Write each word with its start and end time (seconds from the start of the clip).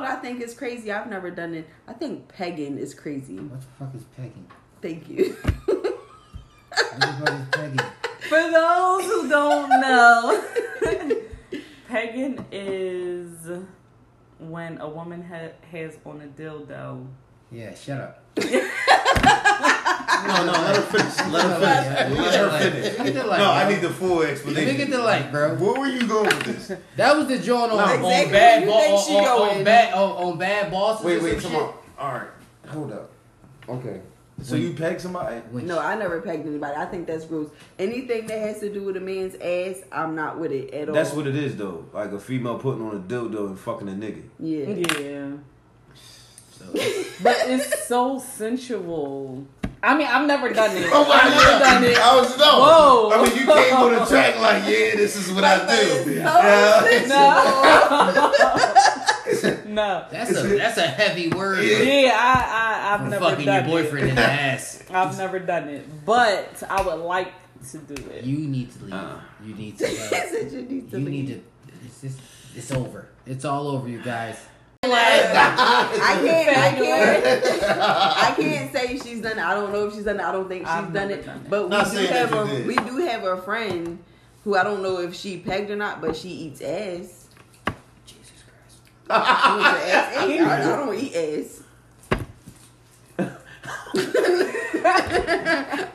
what 0.00 0.08
I 0.08 0.16
think 0.16 0.40
is 0.40 0.54
crazy? 0.54 0.92
I've 0.92 1.10
never 1.10 1.30
done 1.30 1.54
it. 1.54 1.68
I 1.88 1.92
think 1.92 2.28
pegging 2.28 2.78
is 2.78 2.94
crazy. 2.94 3.38
What 3.38 3.60
the 3.60 3.66
fuck 3.78 3.94
is 3.94 4.04
pegging? 4.16 4.46
Thank 4.80 5.08
you. 5.08 5.36
What 5.42 5.82
the 7.00 7.06
fuck 7.18 7.40
is 7.40 7.46
pegging? 7.50 7.80
For 8.28 8.50
those 8.50 9.04
who 9.04 9.28
don't 9.28 9.68
know, 9.80 10.44
pegging 11.88 12.44
is 12.52 13.50
when 14.38 14.78
a 14.80 14.88
woman 14.88 15.22
ha- 15.24 15.52
has 15.72 15.98
on 16.04 16.20
a 16.20 16.26
dildo. 16.26 17.06
Yeah, 17.50 17.74
shut 17.74 18.00
up. 18.00 18.22
No, 20.26 20.44
no, 20.46 20.52
let 20.52 20.76
her 20.76 20.82
finish. 20.82 21.32
Let 21.32 21.44
her 21.44 21.60
finish. 21.60 22.18
Let 22.18 22.34
her 22.34 22.58
finish. 22.70 22.96
Get 22.96 23.14
the 23.14 23.24
light, 23.26 23.38
No, 23.38 23.50
I 23.50 23.68
need 23.68 23.80
the 23.82 23.90
full 23.90 24.16
Let 24.16 24.26
me 24.26 24.32
explanation. 24.32 24.76
get 24.76 24.90
the 24.90 24.98
light, 25.02 25.30
bro. 25.30 25.54
Where 25.56 25.80
were 25.80 25.86
you 25.86 26.06
going 26.08 26.24
with 26.26 26.42
this? 26.44 26.72
That 26.96 27.16
was 27.16 27.26
the 27.28 27.38
joint 27.38 27.72
on, 27.72 27.78
Exactly 27.78 28.14
on 28.26 28.32
bad 28.32 28.32
where 28.32 28.60
you 28.60 28.66
bo- 28.66 28.98
think 29.02 29.20
on, 29.28 29.28
on, 29.50 29.56
on 29.58 29.64
bad 29.64 29.94
on, 29.94 30.10
on 30.32 30.38
bad 30.38 30.70
bosses. 30.70 31.04
Wait, 31.04 31.22
wait, 31.22 31.40
come 31.40 31.50
shit. 31.52 31.60
on. 31.60 31.74
All 31.98 32.12
right, 32.12 32.28
hold 32.68 32.92
up. 32.92 33.10
Okay. 33.68 34.00
So 34.40 34.52
When- 34.52 34.62
you 34.62 34.72
pegged 34.74 35.00
somebody? 35.00 35.36
When 35.50 35.66
no, 35.66 35.78
I 35.80 35.94
never 35.96 36.20
pegged 36.22 36.46
anybody. 36.46 36.74
I 36.76 36.86
think 36.86 37.06
that's 37.06 37.24
gross. 37.26 37.50
Anything 37.78 38.26
that 38.28 38.38
has 38.38 38.60
to 38.60 38.72
do 38.72 38.84
with 38.84 38.96
a 38.96 39.00
man's 39.00 39.34
ass, 39.34 39.82
I'm 39.92 40.14
not 40.14 40.38
with 40.38 40.52
it 40.52 40.72
at 40.72 40.88
all. 40.88 40.94
That's 40.94 41.12
what 41.12 41.26
it 41.26 41.34
is, 41.36 41.56
though. 41.56 41.84
Like 41.92 42.12
a 42.12 42.20
female 42.20 42.58
putting 42.58 42.82
on 42.82 42.96
a 42.96 43.00
dildo 43.00 43.48
and 43.48 43.58
fucking 43.58 43.88
a 43.88 43.92
nigga. 43.92 44.22
Yeah. 44.38 45.00
Yeah. 45.00 45.30
So, 46.52 46.64
But 47.22 47.36
it's 47.46 47.86
so 47.88 48.18
sensual. 48.20 49.44
I 49.82 49.96
mean, 49.96 50.06
I've 50.08 50.26
never 50.26 50.52
done 50.52 50.76
it. 50.76 50.88
Oh, 50.92 51.04
I've 51.10 51.30
never 51.30 51.58
done 51.64 51.84
it. 51.84 51.96
I 51.98 52.16
was 52.20 52.36
no. 52.36 52.44
Whoa. 52.58 53.10
I 53.12 53.22
mean, 53.22 53.32
you 53.36 53.46
came 53.46 53.74
on 53.76 53.92
the 53.94 54.04
track 54.06 54.36
like, 54.40 54.64
yeah, 54.64 54.96
this 54.96 55.14
is 55.16 55.32
what 55.32 55.44
I 55.44 55.58
do. 56.04 56.14
Yeah. 56.14 57.04
No. 57.08 58.32
no. 59.66 60.06
that's 60.10 60.30
a 60.30 60.42
that's 60.56 60.78
a 60.78 60.86
heavy 60.86 61.28
word. 61.28 61.62
Yeah. 61.64 61.78
Yeah, 61.78 62.12
I, 62.16 62.90
I, 62.90 62.94
I've 62.94 63.00
For 63.04 63.08
never 63.10 63.24
fucking 63.24 63.46
done 63.46 63.68
your 63.68 63.82
boyfriend 63.82 64.06
it. 64.06 64.10
in 64.10 64.14
the 64.16 64.22
ass. 64.22 64.82
I've 64.90 65.16
never 65.18 65.38
done 65.38 65.68
it, 65.68 66.04
but 66.04 66.62
I 66.68 66.82
would 66.82 66.94
like 67.04 67.32
to 67.70 67.78
do 67.78 67.94
it. 68.10 68.24
You 68.24 68.38
need 68.38 68.72
to 68.72 68.84
leave. 68.84 68.94
Uh. 68.94 69.16
you 69.44 69.54
need 69.54 69.78
to. 69.78 69.84
Uh, 69.86 69.88
you 70.50 70.62
need 70.62 70.90
to 70.90 70.98
you 70.98 71.04
leave. 71.04 71.08
need 71.08 71.26
to. 71.28 71.42
It's 71.84 72.00
just. 72.00 72.18
It's 72.56 72.72
over. 72.72 73.08
It's 73.26 73.44
all 73.44 73.68
over, 73.68 73.88
you 73.88 74.02
guys. 74.02 74.38
I 74.84 76.20
can't. 76.24 76.56
I 76.56 76.72
can't. 76.72 77.26
I 77.80 78.34
can't 78.36 78.72
say 78.72 78.98
she's 78.98 79.20
done 79.20 79.38
it. 79.38 79.44
I 79.44 79.54
don't 79.54 79.72
know 79.72 79.88
if 79.88 79.94
she's 79.94 80.04
done 80.04 80.20
it. 80.20 80.22
I 80.22 80.32
don't 80.32 80.48
think 80.48 80.62
she's 80.62 80.70
I've 80.70 80.92
done 80.92 81.10
it. 81.10 81.26
done 81.26 81.38
it. 81.38 81.50
But 81.50 81.68
we 81.68 81.76
do 81.76 82.06
have 82.06 82.32
a 82.32 82.46
did. 82.46 82.66
we 82.66 82.76
do 82.76 82.98
have 82.98 83.24
a 83.24 83.42
friend 83.42 83.98
who 84.44 84.56
I 84.56 84.62
don't 84.62 84.82
know 84.82 85.00
if 85.00 85.14
she 85.14 85.38
pegged 85.38 85.70
or 85.70 85.76
not, 85.76 86.00
but 86.00 86.16
she 86.16 86.28
eats 86.28 86.60
ass. 86.60 87.28
Jesus 88.06 88.44
Christ. 88.44 88.80
I 89.10 90.14
don't, 90.14 90.38
eat 90.38 90.44
ass. 90.44 90.44
I, 90.46 90.62
I 90.62 90.76
don't 90.76 90.94
eat 90.94 91.14
ass. 91.16 91.62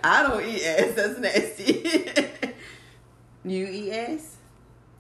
I 0.04 0.24
don't 0.24 0.46
eat 0.46 0.66
ass. 0.66 0.94
That's 0.94 1.20
nasty. 1.20 2.54
you 3.46 3.66
eat 3.66 3.92
ass? 3.94 4.36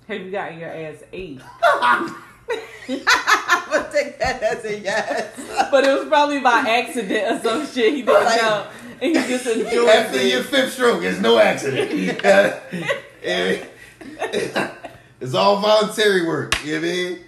Have 0.08 0.22
you 0.22 0.32
gotten 0.32 0.60
your 0.60 0.70
ass 0.70 1.04
ate? 1.12 1.42
I'm 2.90 3.70
gonna 3.72 3.90
take 3.92 4.20
that 4.20 4.42
as 4.44 4.66
a 4.66 4.80
yes. 4.80 5.32
But 5.72 5.84
it 5.86 5.98
was 6.00 6.08
probably 6.08 6.40
by 6.42 6.60
accident 6.68 7.12
or 7.46 7.50
some 7.50 7.66
shit. 7.68 7.94
He 7.94 8.02
didn't 8.04 8.24
Like- 8.24 8.42
know. 8.42 8.68
And 9.02 9.18
he 9.18 9.28
just 9.28 9.46
enjoyed 9.48 9.90
After 9.90 10.20
it. 10.20 10.32
your 10.32 10.44
fifth 10.44 10.74
stroke, 10.74 11.04
it's 11.04 11.20
no 11.20 11.38
accident. 11.38 11.92
it's 15.22 15.34
all 15.34 15.60
voluntary 15.60 16.26
work. 16.26 16.64
You 16.64 16.76
know 16.76 16.80
what 16.82 16.88
I 16.88 16.92
mean? 16.94 17.20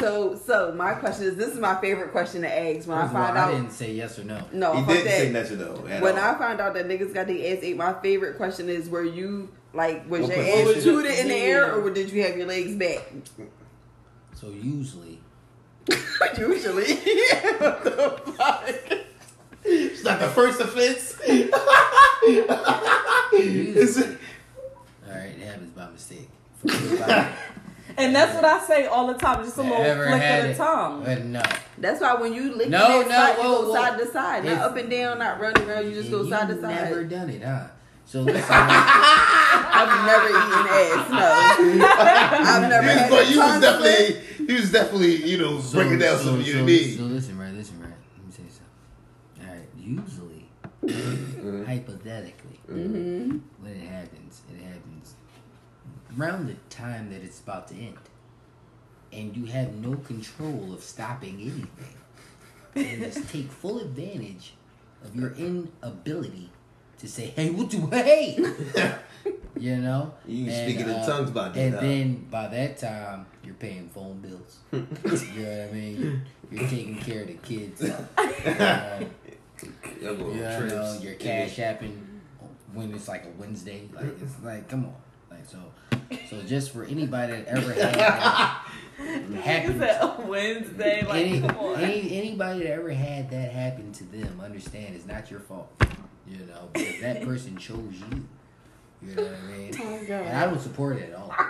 So, 0.00 0.36
so 0.46 0.72
my 0.74 0.94
question 0.94 1.24
is: 1.26 1.36
This 1.36 1.48
is 1.48 1.58
my 1.58 1.80
favorite 1.80 2.12
question 2.12 2.42
to 2.42 2.48
ask 2.48 2.86
when 2.88 2.98
First 2.98 3.10
I 3.10 3.12
find 3.12 3.16
all, 3.16 3.24
find 3.26 3.38
I 3.38 3.50
didn't 3.52 3.72
say 3.72 3.92
yes 3.92 4.18
or 4.18 4.24
no. 4.24 4.44
No, 4.52 4.74
He 4.74 4.86
didn't 4.86 5.04
that. 5.06 5.10
say 5.18 5.30
nothing 5.30 5.58
though. 5.58 5.86
at 5.88 6.00
When 6.02 6.16
all. 6.18 6.24
I 6.34 6.38
found 6.38 6.60
out 6.60 6.74
that 6.74 6.86
niggas 6.86 7.12
got 7.12 7.26
the 7.26 7.48
ass 7.48 7.58
ate, 7.62 7.76
my 7.76 7.94
favorite 8.00 8.36
question 8.36 8.68
is: 8.68 8.88
Were 8.88 9.02
you 9.04 9.48
like 9.74 10.08
was 10.08 10.22
What 10.22 10.36
your 10.36 10.44
position? 10.46 10.76
ass 10.76 10.82
shooted 10.84 11.18
in 11.18 11.28
the 11.28 11.34
air, 11.34 11.74
or 11.74 11.90
did 11.90 12.10
you 12.12 12.22
have 12.22 12.36
your 12.36 12.46
legs 12.46 12.74
back? 12.76 13.10
So 14.34 14.50
usually, 14.50 15.20
Usually, 16.38 16.94
what 17.58 17.82
the 17.84 18.20
fuck? 18.36 18.74
it's 19.64 20.04
not 20.04 20.20
the 20.20 20.28
first 20.28 20.60
offense. 20.60 21.18
usually. 23.32 24.16
all 25.06 25.14
right, 25.14 25.26
it 25.30 25.40
happens 25.40 25.70
by 25.72 25.88
mistake. 25.90 26.28
And 27.96 28.14
that's 28.14 28.32
what 28.34 28.44
I 28.44 28.60
say 28.64 28.86
all 28.86 29.08
the 29.08 29.14
time. 29.14 29.42
Just 29.44 29.56
a 29.56 29.62
little 29.62 29.76
ever 29.78 30.06
flick 30.06 30.22
of 30.22 30.42
the 30.44 30.50
it. 30.50 30.56
tongue. 30.56 31.02
But 31.04 31.24
no, 31.24 31.42
That's 31.78 32.00
why 32.00 32.14
when 32.14 32.32
you 32.32 32.54
lick 32.54 32.68
No, 32.68 33.02
no, 33.02 33.08
side, 33.08 33.36
you 33.38 33.42
go 33.42 33.62
whoa. 33.66 33.74
side 33.74 33.98
to 33.98 34.06
side, 34.06 34.44
not 34.44 34.52
It's- 34.52 34.64
up 34.66 34.76
and 34.76 34.88
down, 34.90 35.18
not 35.18 35.40
running 35.40 35.68
around. 35.68 35.86
You 35.86 35.94
just 35.94 36.10
go 36.10 36.28
side 36.28 36.46
to 36.48 36.60
side. 36.60 36.74
Never 36.84 37.02
done 37.04 37.30
it, 37.30 37.42
huh? 37.42 37.66
So 38.08 38.22
listen, 38.22 38.46
I've 38.50 40.06
never 40.06 40.28
eaten 40.28 40.64
ass. 40.72 41.10
No, 41.10 41.92
I've 42.40 42.62
never 42.70 42.88
had 42.88 43.10
but 43.10 43.26
a 43.26 43.30
you 43.30 43.38
was 43.38 43.60
definitely, 43.60 44.46
he 44.46 44.52
was 44.54 44.72
definitely, 44.72 45.16
you 45.30 45.36
know, 45.36 45.60
so, 45.60 45.76
breaking 45.76 45.98
down 45.98 46.16
so, 46.16 46.24
some 46.24 46.40
of 46.40 46.46
so, 46.46 46.50
your 46.52 46.62
needs. 46.62 46.96
So 46.96 47.02
listen, 47.02 47.36
right? 47.36 47.52
Listen, 47.52 47.78
right? 47.80 47.90
Let 48.16 48.26
me 48.26 48.32
tell 48.34 48.46
you 48.46 48.50
something. 48.50 49.46
All 49.46 49.54
right, 49.54 49.68
usually, 49.76 51.66
hypothetically, 51.66 52.60
Mm-hmm. 52.70 53.38
when 53.60 53.72
it 53.72 53.86
happens, 53.86 54.40
it 54.54 54.62
happens 54.62 55.14
around 56.18 56.46
the 56.48 56.54
time 56.74 57.10
that 57.10 57.22
it's 57.22 57.40
about 57.40 57.68
to 57.68 57.74
end, 57.74 57.96
and 59.12 59.36
you 59.36 59.44
have 59.52 59.74
no 59.74 59.96
control 59.96 60.72
of 60.72 60.82
stopping 60.82 61.34
anything. 61.42 61.68
And 62.74 63.02
just 63.02 63.28
take 63.30 63.50
full 63.52 63.80
advantage 63.80 64.54
of 65.04 65.14
your 65.14 65.32
inability 65.34 66.48
to 66.98 67.08
say, 67.08 67.26
"Hey, 67.36 67.50
what 67.50 67.68
do 67.70 67.86
hey?" 67.88 68.36
you 69.58 69.76
know. 69.76 70.14
You 70.26 70.50
And, 70.50 70.70
speaking 70.70 70.88
in 70.88 70.96
uh, 70.96 71.06
tongues 71.06 71.30
by 71.30 71.48
that 71.50 71.56
And 71.56 71.74
time. 71.74 71.84
then 71.84 72.26
by 72.30 72.48
that 72.48 72.78
time, 72.78 73.26
you're 73.44 73.54
paying 73.54 73.88
phone 73.88 74.18
bills. 74.18 74.58
you 74.72 74.78
know 74.80 74.86
what 74.86 75.68
I 75.70 75.72
mean? 75.72 76.22
You're, 76.50 76.60
you're 76.60 76.68
taking 76.70 76.96
care 76.98 77.22
of 77.22 77.28
the 77.28 77.34
kids. 77.34 77.82
You 80.00 80.04
know, 80.04 80.10
Y'all 80.12 80.14
go 80.16 80.26
on 80.26 80.36
you 80.36 80.42
know, 80.68 80.98
your 81.02 81.14
cash 81.14 81.56
happen 81.56 82.20
when 82.72 82.94
it's 82.94 83.08
like 83.08 83.24
a 83.24 83.30
Wednesday. 83.40 83.88
Like 83.92 84.04
it's 84.22 84.34
like, 84.44 84.68
come 84.68 84.84
on. 84.84 84.94
Like 85.30 85.44
so, 85.46 85.58
so 86.30 86.40
just 86.42 86.70
for 86.72 86.84
anybody 86.84 87.32
that 87.32 87.46
ever 87.48 87.72
had 87.72 87.94
that 87.94 88.62
Is 89.00 89.34
happen, 89.40 89.78
that 89.80 90.26
Wednesday? 90.28 91.04
Like, 91.04 91.26
any, 91.26 91.40
come 91.40 91.56
on. 91.56 91.80
any 91.80 92.16
anybody 92.16 92.60
that 92.60 92.70
ever 92.72 92.90
had 92.90 93.30
that 93.30 93.50
happen 93.50 93.90
to 93.94 94.04
them, 94.04 94.40
understand 94.40 94.94
it's 94.94 95.06
not 95.06 95.28
your 95.28 95.40
fault. 95.40 95.68
You 96.28 96.38
know, 96.46 96.68
because 96.72 97.00
that 97.00 97.22
person 97.24 97.56
chose 97.56 97.94
you. 98.10 98.24
You 99.02 99.14
know 99.14 99.22
what 99.22 99.32
I 99.34 99.56
mean? 99.56 99.74
Oh, 100.10 100.12
And 100.14 100.36
I 100.36 100.46
don't 100.46 100.60
support 100.60 100.96
it 100.98 101.10
at 101.10 101.16
all. 101.16 101.34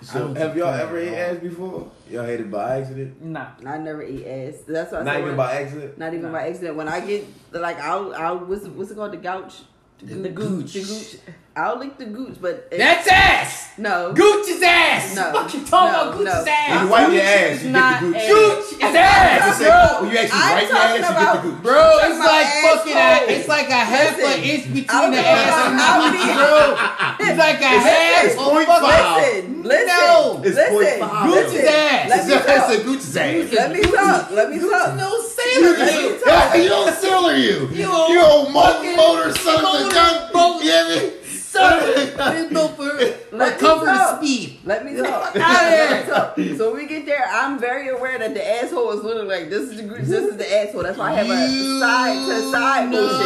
So 0.00 0.34
have 0.34 0.54
y'all 0.56 0.72
ever 0.74 0.98
it 0.98 1.12
ate 1.12 1.14
ass 1.18 1.36
before? 1.38 1.90
Y'all 2.10 2.24
ate 2.26 2.40
it 2.40 2.50
by 2.50 2.78
accident? 2.80 3.22
Nah. 3.22 3.48
I 3.66 3.78
never 3.78 4.02
eat 4.02 4.26
ass. 4.26 4.54
That's 4.66 4.92
why 4.92 4.98
I 4.98 5.02
Not 5.02 5.12
said 5.12 5.16
even 5.20 5.28
when- 5.28 5.36
by 5.36 5.52
accident? 5.54 5.98
Not 5.98 6.12
even 6.12 6.26
No. 6.26 6.32
by 6.32 6.48
accident. 6.48 6.76
When 6.76 6.88
I 6.88 7.00
get 7.00 7.24
like 7.52 7.78
I'll 7.80 8.14
I'll 8.14 8.38
what's 8.38 8.66
what's 8.66 8.90
it 8.90 8.96
called 8.96 9.12
the 9.12 9.16
gouch. 9.18 9.62
The 10.04 10.28
goo- 10.28 10.60
gooch. 10.62 10.72
The 10.74 10.80
gooch. 10.82 11.16
I'll 11.56 11.78
lick 11.78 11.96
the 11.98 12.06
gooch, 12.06 12.34
but 12.40 12.66
it- 12.72 12.78
That's 12.78 13.06
ass! 13.06 13.68
no. 13.78 14.12
Gooch's 14.12 14.60
ass! 14.60 15.14
No. 15.14 15.30
Fuck 15.32 15.54
you 15.54 15.60
talking 15.64 15.92
No, 15.92 16.02
about 16.02 16.18
Gooch's 16.18 16.34
no. 16.34 16.42
When 16.42 16.48
ass? 16.50 16.82
you 16.82 16.88
wipe 16.90 17.12
your 17.12 17.22
ass, 17.22 17.50
is 17.54 17.64
you 17.64 17.70
not 17.70 18.00
get 18.00 18.00
the 18.02 18.10
gooch. 18.10 18.18
ass. 18.18 18.28
Gooch 18.34 18.72
is 18.74 18.94
ass! 18.96 19.38
Just 19.46 19.58
say, 19.58 19.64
Bro, 19.66 19.74
oh, 19.78 20.10
you 20.10 20.18
actually 20.18 20.40
I'm 20.42 20.50
wipe 20.50 20.62
your 20.68 20.74
talking 20.74 20.90
ass, 20.90 20.98
you 20.98 21.14
about- 21.14 21.34
get 21.34 21.42
the 21.44 21.48
gooch. 21.54 21.62
Bro, 21.62 21.90
it's 22.02 22.18
like 22.18 22.48
fucking 22.66 22.96
a, 22.98 23.32
it's 23.38 23.48
like 23.48 23.68
a 23.70 23.82
half 23.86 24.18
an 24.18 24.42
inch 24.42 24.64
between 24.74 25.10
the 25.14 25.18
ass 25.22 25.54
fuck 25.54 25.66
and 25.70 25.78
how 25.78 25.94
the 25.94 26.10
many- 26.10 26.26
gooch, 26.26 26.34
bro. 26.34 26.90
It's 27.24 27.38
like 27.38 27.60
a 27.60 27.64
half 27.64 28.24
it's 28.24 28.34
of 28.34 28.40
point 28.42 28.66
fucking 28.66 28.88
five. 28.90 29.22
Listen, 29.22 29.62
listen, 29.62 29.86
No. 29.86 30.42
It's 30.44 30.56
listen, 30.56 30.74
point 30.74 30.98
five. 31.00 31.26
Gooch's 31.30 31.52
listen. 31.54 31.68
ass. 31.70 32.10
Let 32.10 32.26
me 32.26 32.34
It's 32.34 32.44
talk. 32.44 32.70
Gucci's 32.82 33.16
ass. 33.16 33.52
Let 33.54 33.70
me 33.72 33.82
talk. 33.82 34.30
Let 34.32 34.50
me 34.50 34.58
talk. 34.58 34.96
No 35.60 35.74
sailor 35.74 35.78
Let 35.78 36.02
me 36.02 36.08
dude. 36.08 36.24
talk. 36.24 36.56
you 36.56 36.68
don't 36.68 36.94
sailor 36.94 37.34
you. 37.36 37.68
You 37.68 37.76
You 37.84 37.90
old 37.92 38.16
old 38.46 38.52
mo- 38.52 38.62
fucking 38.62 38.96
motor 38.96 39.32
son 39.32 39.54
of 39.56 39.60
a 39.60 39.62
motor 39.64 39.94
gun. 39.94 40.32
boat. 40.32 40.62
You 40.64 40.70
hear 40.70 40.88
me? 40.88 41.12
Son, 41.24 41.80
it's 41.84 42.52
built 42.52 42.76
for, 42.76 42.90
for 42.98 43.36
Let 43.36 43.54
me 43.54 43.60
comfort 43.60 43.86
talk. 43.86 44.16
speed. 44.20 44.58
Let 44.64 44.84
me 44.84 44.96
talk. 44.96 45.36
Outta 45.36 46.32
here. 46.42 46.56
So 46.56 46.74
we 46.74 46.86
get 46.86 47.06
there, 47.06 47.24
I'm 47.30 47.58
very 47.60 47.88
aware 47.90 48.18
that 48.18 48.34
the 48.34 48.44
asshole 48.62 48.90
is 48.90 49.04
literally 49.04 49.28
like 49.28 49.50
this 49.50 49.70
is 49.70 49.76
the 49.76 49.82
this 49.84 50.08
is 50.10 50.36
the 50.36 50.52
asshole. 50.62 50.82
That's 50.82 50.98
why 50.98 51.12
I 51.12 51.22
have 51.22 51.26
a 51.30 51.78
side 51.80 52.26
to 52.28 52.50
side 52.50 52.90
motion. 52.90 53.18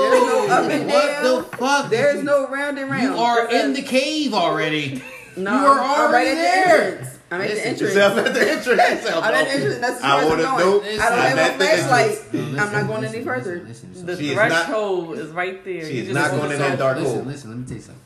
There's 0.00 0.22
no 0.22 0.46
up 0.50 0.70
and 0.70 0.86
What 0.90 1.06
down. 1.06 1.24
the 1.50 1.56
fuck? 1.56 1.90
There's 1.90 2.22
no 2.22 2.48
round 2.48 2.78
and 2.78 2.90
round. 2.90 3.02
You 3.02 3.14
are 3.16 3.50
in 3.50 3.72
the 3.72 3.82
cave 3.82 4.34
already. 4.34 5.02
No, 5.36 5.52
you 5.52 5.58
are 5.58 5.78
I'm- 5.78 5.90
I'm 5.90 6.00
already 6.10 6.30
right 6.30 6.36
the 6.36 6.42
there. 6.42 7.19
Entrance. 7.30 7.32
I'm 7.32 7.40
at 7.40 7.48
the 7.48 7.54
Listen, 7.54 7.68
entrance. 7.70 7.80
Yourself 7.94 8.18
at 8.18 8.34
the 8.34 8.50
entrance. 8.50 9.06
I'm 9.10 9.34
at 9.34 9.44
the 9.46 9.52
entrance. 9.52 9.78
That's 9.78 9.96
as 9.98 10.02
I 10.04 10.18
as 10.18 10.22
I'm 10.24 10.28
wanna 10.28 10.42
going. 10.42 10.58
know. 10.58 10.80
I 10.82 10.82
don't 10.82 11.18
have 11.18 11.38
I'm 11.38 11.38
a 11.38 11.56
flashlight. 11.56 12.10
entrance. 12.10 12.58
I'm 12.60 12.72
not 12.72 12.86
going 12.86 13.00
listen, 13.02 13.16
any 13.16 13.24
further. 13.24 13.54
Listen, 13.66 13.68
listen, 13.68 13.88
listen. 13.92 14.06
The 14.06 14.16
She 14.16 14.28
is 14.30 14.36
not- 14.36 14.48
threshold 14.66 15.18
is 15.18 15.30
right 15.30 15.64
there. 15.64 15.84
She 15.86 15.98
is 15.98 16.06
just 16.08 16.14
not 16.14 16.30
going 16.30 16.44
in 16.44 16.50
to 16.50 16.56
that 16.58 16.70
the- 16.72 16.76
dark 16.76 16.96
listen, 16.98 17.14
hole. 17.14 17.24
listen, 17.24 17.50
let 17.50 17.58
me 17.58 17.64
tell 17.66 17.76
you 17.76 17.82
something. 17.82 18.04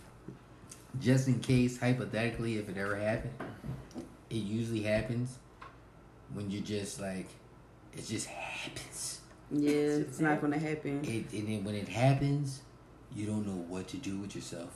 Just 1.00 1.28
in 1.28 1.40
case, 1.40 1.78
hypothetically, 1.78 2.58
if 2.58 2.68
it 2.68 2.76
ever 2.76 2.96
happened, 2.96 3.32
it 4.30 4.34
usually 4.36 4.82
happens 4.82 5.38
when 6.32 6.50
you 6.50 6.60
just 6.60 7.00
like, 7.00 7.26
it 7.96 8.06
just 8.06 8.26
happens. 8.26 9.20
Yeah, 9.50 9.70
it's 9.72 10.20
not 10.20 10.40
gonna 10.40 10.58
happen. 10.58 11.00
It 11.04 11.32
and 11.38 11.48
then 11.48 11.64
when 11.64 11.74
it 11.74 11.88
happens, 11.88 12.60
you 13.14 13.26
don't 13.26 13.46
know 13.46 13.64
what 13.68 13.88
to 13.88 13.96
do 13.96 14.18
with 14.18 14.34
yourself. 14.34 14.70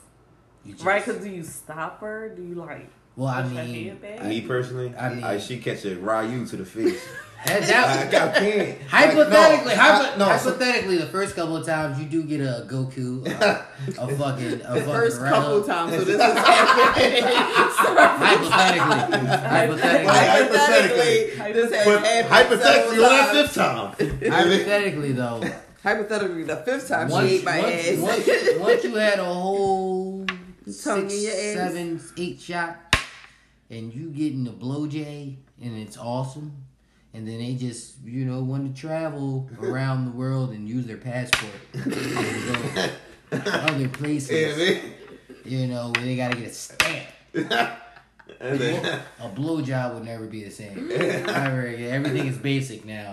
You 0.65 0.73
just, 0.73 0.85
Right? 0.85 1.03
Because 1.03 1.23
do 1.23 1.29
you 1.29 1.43
stop 1.43 2.01
her? 2.01 2.29
Do 2.29 2.41
you 2.43 2.55
like? 2.55 2.89
Well, 3.19 3.27
I 3.29 3.43
mean, 3.47 3.97
head? 4.01 4.25
Me 4.25 4.41
personally, 4.41 4.93
I 4.97 5.09
mean- 5.13 5.23
I, 5.23 5.37
she 5.39 5.59
catch 5.59 5.83
a 5.85 5.95
Ryu 5.95 6.45
to 6.47 6.55
the 6.57 6.65
face. 6.65 7.01
that, 7.45 7.63
I, 7.63 7.65
that, 8.09 8.35
I 8.35 8.39
can't. 8.39 8.81
Hypothetically, 8.83 9.65
Like, 9.67 9.77
no, 9.77 9.81
hypo- 9.83 10.13
I- 10.13 10.17
no, 10.17 10.25
so- 10.37 10.49
hypothetically, 10.51 10.97
the 10.97 11.05
first 11.07 11.35
couple 11.35 11.57
of 11.57 11.65
times 11.65 11.99
you 11.99 12.05
do 12.05 12.23
get 12.23 12.41
a 12.41 12.65
Goku, 12.69 13.25
uh, 13.27 13.61
a 14.01 14.07
fucking, 14.15 14.45
a 14.45 14.57
The 14.57 14.63
fucking 14.63 14.83
first 14.85 15.19
Raido. 15.21 15.29
couple 15.29 15.63
times, 15.63 15.91
so 15.93 15.99
this 16.05 16.15
is 16.15 16.21
happening. 16.21 17.23
Hypothetically, 17.99 19.27
hypothetically, 19.27 20.07
hypothetically, 20.07 21.53
this 21.53 21.73
has 21.73 21.85
But 21.85 22.03
happened 22.05 22.29
hypothetically, 22.29 22.97
several 22.97 23.05
on 23.05 23.11
that 23.11 23.33
times. 23.33 23.37
fifth 23.37 23.55
time. 23.55 24.33
I 24.33 24.43
mean, 24.45 24.51
hypothetically 24.59 25.11
though, 25.13 25.43
Hypothetically, 25.83 26.43
the 26.43 26.57
fifth 26.57 26.87
time 26.89 27.07
once, 27.09 27.29
she 27.29 27.35
ate 27.37 27.43
my 27.45 27.59
once, 27.61 27.87
ass. 27.87 27.97
once, 27.99 28.59
once 28.59 28.83
you 28.83 28.95
had 28.95 29.19
a 29.19 29.23
whole 29.23 30.25
Tongue 30.25 31.09
six, 31.09 31.13
in 31.13 31.21
your 31.21 31.31
ass. 31.31 31.71
seven, 31.71 32.01
eight 32.17 32.41
shot, 32.41 32.88
and 33.69 33.93
you 33.93 34.09
getting 34.09 34.43
the 34.43 34.51
blow 34.51 34.87
J, 34.87 35.37
and 35.61 35.77
it's 35.77 35.97
awesome. 35.97 36.53
And 37.13 37.27
then 37.27 37.39
they 37.39 37.55
just, 37.55 37.95
you 38.03 38.23
know, 38.25 38.41
want 38.43 38.73
to 38.75 38.79
travel 38.79 39.49
around 39.61 40.05
the 40.05 40.11
world 40.11 40.51
and 40.51 40.69
use 40.69 40.85
their 40.85 40.97
passport 40.97 41.51
and 41.73 41.91
go 41.91 42.89
other 43.41 43.89
places. 43.89 44.57
yeah, 44.57 44.73
man. 44.73 44.93
You 45.45 45.67
know, 45.67 45.91
where 45.95 46.05
they 46.05 46.15
gotta 46.15 46.35
get 46.37 46.47
a 46.49 46.53
stamp. 46.53 47.07
And 48.39 48.59
then, 48.59 49.01
A 49.19 49.27
blowjob 49.27 49.95
would 49.95 50.05
never 50.05 50.25
be 50.27 50.43
the 50.43 50.51
same. 50.51 50.87
Never 50.87 51.65
again. 51.65 51.91
Everything 51.91 52.27
is 52.27 52.37
basic 52.37 52.85
now. 52.85 53.11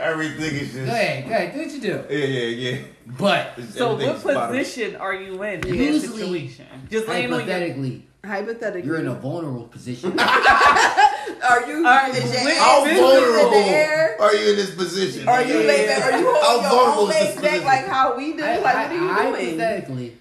Everything 0.00 0.54
is 0.54 0.72
just. 0.72 0.86
Go 0.86 0.92
ahead, 0.92 1.24
go 1.28 1.30
ahead, 1.34 1.54
do 1.54 1.60
what 1.60 1.70
you 1.70 1.80
do. 1.80 2.04
Yeah, 2.10 2.26
yeah, 2.26 2.70
yeah. 2.72 2.78
But 3.18 3.54
So 3.70 3.92
Everything's 3.92 4.24
what 4.24 4.34
bottom. 4.34 4.56
position 4.56 4.96
are 4.96 5.14
you 5.14 5.42
in 5.42 5.54
in 5.54 5.60
that 5.60 5.70
Loosely, 5.70 6.18
situation? 6.18 6.66
Just 6.90 7.08
laying 7.08 7.26
on 7.26 7.30
your. 7.30 7.40
hypothetically, 7.40 8.06
Hypothetically, 8.24 8.86
you're 8.86 9.00
in 9.00 9.06
a 9.06 9.14
vulnerable 9.14 9.64
position. 9.68 10.18
Are 10.18 11.66
you? 11.68 11.86
Are 11.86 12.08
is 12.08 12.32
your 12.32 12.54
How 12.54 12.82
ass 12.84 12.88
in 12.88 12.96
vulnerable 12.96 13.50
the 13.50 13.56
air? 13.66 14.16
are 14.20 14.34
you 14.34 14.50
in 14.50 14.56
this 14.56 14.74
position? 14.74 15.28
Are 15.28 15.42
you 15.42 15.60
Yeah. 15.60 15.66
laid 15.66 15.86
back? 15.88 16.12
Are 16.12 16.18
you 16.18 16.26
How 16.34 16.52
your 16.60 16.62
vulnerable 16.70 17.02
own 17.02 17.10
is 17.10 17.14
this 17.16 17.22
legs 17.24 17.34
back 17.34 17.42
position? 17.50 17.66
like 17.66 17.86
how 17.86 18.16
we 18.16 18.32
do? 18.36 18.42
I- 18.42 18.58
Like, 18.58 18.76
I- 18.76 18.82
what 18.82 18.90
are 18.90 18.94
you 18.94 19.00
doing? 19.00 19.58
Hypothetically, 19.58 20.16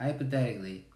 hypothetically, 0.00 0.86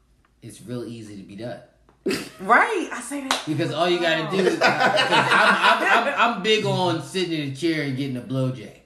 it's 0.42 0.60
real 0.62 0.84
easy 0.84 1.16
to 1.16 1.22
be 1.22 1.36
done. 1.36 1.60
Right, 2.40 2.88
I 2.92 3.00
say 3.00 3.20
that. 3.28 3.42
Because 3.46 3.72
all 3.72 3.88
you 3.88 4.00
gotta 4.00 4.36
do 4.36 4.42
is, 4.44 4.60
I'm, 4.60 4.72
I'm, 4.72 6.08
I'm, 6.08 6.14
I'm 6.36 6.42
big 6.42 6.64
on 6.66 7.00
sitting 7.02 7.40
in 7.40 7.52
a 7.52 7.54
chair 7.54 7.84
and 7.84 7.96
getting 7.96 8.16
a 8.16 8.20
blowjay. 8.20 8.78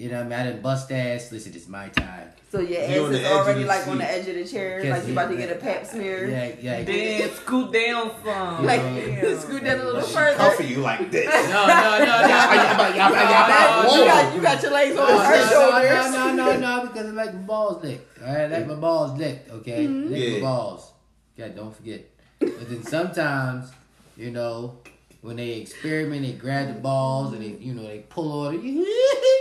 You 0.00 0.08
know 0.08 0.16
what 0.16 0.26
I 0.26 0.28
mean? 0.30 0.38
I 0.38 0.44
didn't 0.44 0.62
bust 0.62 0.90
ass. 0.92 1.30
Listen, 1.30 1.52
it's 1.54 1.68
my 1.68 1.88
time. 1.90 2.30
So 2.50 2.60
your 2.60 2.80
You 2.88 3.04
on 3.04 3.12
ass 3.12 3.12
the 3.12 3.18
is 3.18 3.24
edge 3.26 3.32
already 3.32 3.60
the 3.60 3.66
like 3.66 3.86
on 3.86 3.98
the 3.98 4.10
edge 4.10 4.28
of 4.28 4.34
the 4.34 4.44
chair, 4.46 4.90
like 4.90 5.06
you 5.06 5.12
about 5.12 5.30
to 5.30 5.36
get 5.36 5.52
a 5.52 5.56
pap 5.56 5.84
smear. 5.84 6.26
Yeah, 6.26 6.52
yeah. 6.58 6.82
Then 6.84 7.30
scoot 7.34 7.70
down 7.70 8.10
some. 8.24 8.64
Like 8.64 8.80
Yeah. 8.80 9.38
scoot 9.38 9.62
that 9.62 9.78
a 9.78 9.84
little 9.84 10.00
She 10.00 10.14
further. 10.14 10.38
comfy 10.38 10.64
you 10.68 10.78
like 10.78 11.10
this. 11.10 11.26
No, 11.26 11.66
no, 11.66 11.98
no, 11.98 11.98
no. 11.98 12.06
That- 12.06 13.84
no, 13.84 13.92
you 13.92 14.00
no, 14.00 14.06
got 14.06 14.34
you 14.34 14.40
got 14.40 14.62
your 14.62 14.72
legs 14.72 14.96
on 14.96 15.06
no, 15.06 15.18
her 15.18 15.36
no, 15.36 15.50
shoulders. 15.50 16.12
no, 16.14 16.34
no, 16.34 16.52
no, 16.52 16.60
no, 16.60 16.86
because 16.86 17.06
I 17.06 17.10
like 17.10 17.34
my 17.34 17.40
balls 17.40 17.84
licked. 17.84 18.22
All 18.22 18.26
right, 18.26 18.40
I 18.40 18.46
like 18.46 18.66
my 18.68 18.74
balls 18.76 19.18
licked. 19.18 19.50
Okay, 19.50 19.86
mm-hmm. 19.86 20.10
lick 20.10 20.34
my 20.34 20.40
balls. 20.48 20.92
God, 21.36 21.54
don't 21.54 21.76
forget. 21.76 22.08
But 22.38 22.70
then 22.70 22.82
sometimes, 22.84 23.70
you 24.16 24.30
know, 24.30 24.78
when 25.20 25.36
they 25.36 25.60
experiment, 25.60 26.22
they 26.22 26.32
grab 26.32 26.68
the 26.68 26.80
balls 26.80 27.34
and 27.34 27.42
they, 27.42 27.62
you 27.62 27.74
know, 27.74 27.82
they 27.82 27.98
pull 28.08 28.46
on 28.46 28.54
it, 28.54 28.60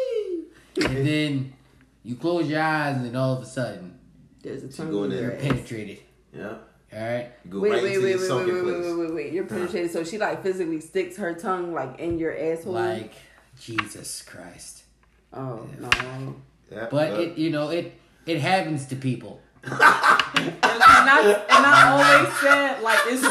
and 0.85 1.07
then 1.07 1.53
you 2.03 2.15
close 2.15 2.47
your 2.49 2.61
eyes, 2.61 2.95
and 2.97 3.05
then 3.05 3.15
all 3.15 3.33
of 3.37 3.43
a 3.43 3.45
sudden, 3.45 3.99
There's 4.41 4.63
a 4.63 4.69
tongue 4.69 4.91
going 4.91 5.11
in 5.11 5.17
there. 5.17 5.25
you're 5.31 5.35
ass. 5.35 5.41
penetrated. 5.41 5.99
Yeah. 6.33 6.47
All 6.91 6.99
right. 6.99 7.31
You 7.45 7.51
go 7.51 7.59
Wait, 7.59 7.71
right 7.71 7.83
wait, 7.83 7.93
into 7.95 8.05
wait, 8.05 8.19
your 8.19 8.45
wait, 8.45 8.45
wait, 8.45 8.63
wait, 8.65 8.81
wait, 8.81 8.99
wait, 8.99 9.13
wait. 9.13 9.33
You're 9.33 9.45
penetrated, 9.45 9.91
so 9.91 10.03
she 10.03 10.17
like 10.17 10.41
physically 10.43 10.79
sticks 10.81 11.17
her 11.17 11.33
tongue 11.35 11.73
like 11.73 11.99
in 11.99 12.17
your 12.17 12.35
asshole. 12.37 12.73
Like 12.73 13.13
Jesus 13.59 14.21
Christ. 14.23 14.83
oh 15.33 15.67
no. 15.79 16.35
Yeah, 16.71 16.87
But 16.89 17.11
yeah. 17.11 17.17
it, 17.19 17.37
you 17.37 17.49
know, 17.51 17.69
it 17.69 17.93
it 18.25 18.39
happens 18.39 18.85
to 18.87 18.95
people. 18.95 19.41
And 20.39 20.55
I, 20.63 21.33
and 21.49 21.65
I 21.65 22.19
always 22.21 22.37
said 22.39 22.81
like 22.81 22.99
it's 23.07 23.21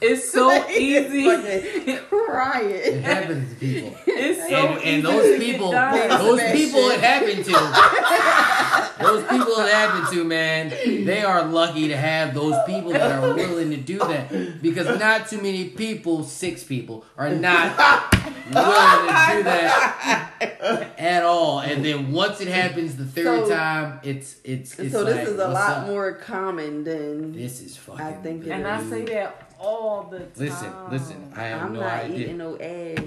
it's 0.00 0.30
so 0.30 0.68
easy. 0.70 1.96
Crying. 2.08 2.70
It 2.70 3.02
happens 3.02 3.50
to 3.54 3.56
people. 3.56 3.96
It's 4.06 4.48
so 4.48 4.56
and, 4.56 4.78
easy 4.78 4.94
and 4.96 5.04
those 5.04 5.38
people, 5.38 5.70
those 5.72 6.42
people 6.52 6.90
shit. 6.90 6.98
it 6.98 7.04
happened 7.04 7.44
to, 7.44 7.52
those 9.04 9.22
people 9.28 9.54
it 9.60 9.72
happened 9.72 10.08
to, 10.12 10.24
man, 10.24 10.70
they 10.70 11.22
are 11.22 11.44
lucky 11.46 11.88
to 11.88 11.96
have 11.96 12.34
those 12.34 12.56
people 12.66 12.92
that 12.92 13.12
are 13.22 13.34
willing 13.34 13.70
to 13.70 13.76
do 13.76 13.98
that 13.98 14.60
because 14.62 14.98
not 14.98 15.28
too 15.28 15.38
many 15.40 15.70
people, 15.70 16.22
six 16.24 16.62
people, 16.64 17.04
are 17.16 17.30
not 17.30 17.76
willing 18.12 18.54
to 18.54 19.36
do 19.36 19.42
that 19.44 20.92
at 20.98 21.22
all. 21.24 21.60
And 21.60 21.84
then 21.84 22.12
once 22.12 22.40
it 22.40 22.48
happens 22.48 22.96
the 22.96 23.04
third 23.04 23.46
So- 23.46 23.54
time, 23.54 24.00
it's 24.02 24.36
it's 24.44 24.78
it's 24.78 24.92
so 24.92 25.02
like, 25.02 25.14
this 25.14 25.28
is 25.30 25.38
a 25.38 25.48
lot 25.48 25.70
up? 25.78 25.86
more 25.86 26.12
common 26.14 26.84
than 26.84 27.32
This 27.32 27.60
is 27.60 27.76
fucking. 27.76 28.04
I 28.04 28.12
think 28.12 28.46
it 28.46 28.50
And 28.50 28.66
I 28.66 28.80
is. 28.80 28.88
say 28.90 29.04
that 29.06 29.47
all 29.58 30.04
the 30.04 30.20
time. 30.20 30.30
Listen, 30.36 30.72
listen. 30.90 31.32
I 31.36 31.42
have 31.44 31.62
I'm 31.62 31.72
no 31.74 31.80
not 31.80 32.04
idea. 32.04 32.16
eating 32.18 32.38
no 32.38 32.56
ass. 32.58 33.00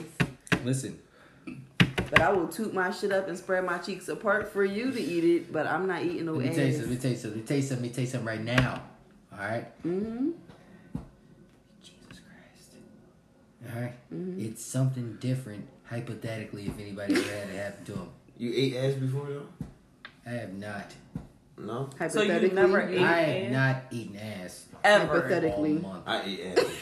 Listen, 0.63 0.99
But 2.09 2.21
I 2.21 2.31
will 2.31 2.47
toot 2.47 2.73
my 2.73 2.91
shit 2.91 3.11
up 3.11 3.27
and 3.27 3.37
spread 3.37 3.63
my 3.65 3.77
cheeks 3.79 4.07
apart 4.09 4.51
for 4.51 4.63
you 4.65 4.91
to 4.91 5.01
eat 5.01 5.23
it. 5.23 5.51
But 5.53 5.65
I'm 5.67 5.87
not 5.87 6.03
eating 6.03 6.25
no 6.25 6.33
let 6.33 6.43
me 6.43 6.49
ass. 6.49 6.55
tell 6.55 6.65
you 6.65 6.71
something. 6.73 6.89
Let 6.89 6.95
me 6.95 7.01
tell 7.01 7.11
you 7.11 7.17
something. 7.17 7.31
Let 7.31 7.41
me 7.41 7.47
tell 7.47 7.57
you 7.57 7.63
something. 7.63 7.83
Let 7.83 7.89
me 7.89 7.95
tell 7.95 8.03
you 8.03 8.09
something 8.09 8.27
right 8.27 8.43
now. 8.43 8.83
All 9.33 9.39
right. 9.39 9.83
Mm-hmm. 9.83 10.29
Jesus 11.81 12.19
Christ. 12.19 12.73
All 13.75 13.81
right? 13.81 13.93
Mm-hmm. 14.13 14.45
It's 14.45 14.63
something 14.65 15.17
different, 15.19 15.67
hypothetically, 15.85 16.67
if 16.67 16.77
anybody 16.79 17.15
ever 17.15 17.23
had 17.23 17.49
it 17.49 17.55
happen 17.55 17.85
to 17.85 17.91
them. 17.93 18.09
You 18.37 18.51
ate 18.55 18.75
ass 18.75 18.93
before 18.95 19.27
though? 19.27 19.47
I 20.25 20.31
have 20.31 20.53
not. 20.53 20.91
No. 21.61 21.89
So 22.09 22.21
you 22.21 22.31
Hypothetically, 22.31 22.55
never 22.55 22.81
ate- 22.89 22.99
I 23.01 23.21
ass? 23.21 23.43
have 23.43 23.51
not 23.51 23.75
eaten 23.91 24.15
ass 24.17 24.65
Ever. 24.83 25.05
Hypothetically. 25.05 25.75
all 25.75 25.81
month. 25.91 26.03
I 26.07 26.21
ate 26.23 26.57
ass. 26.57 26.65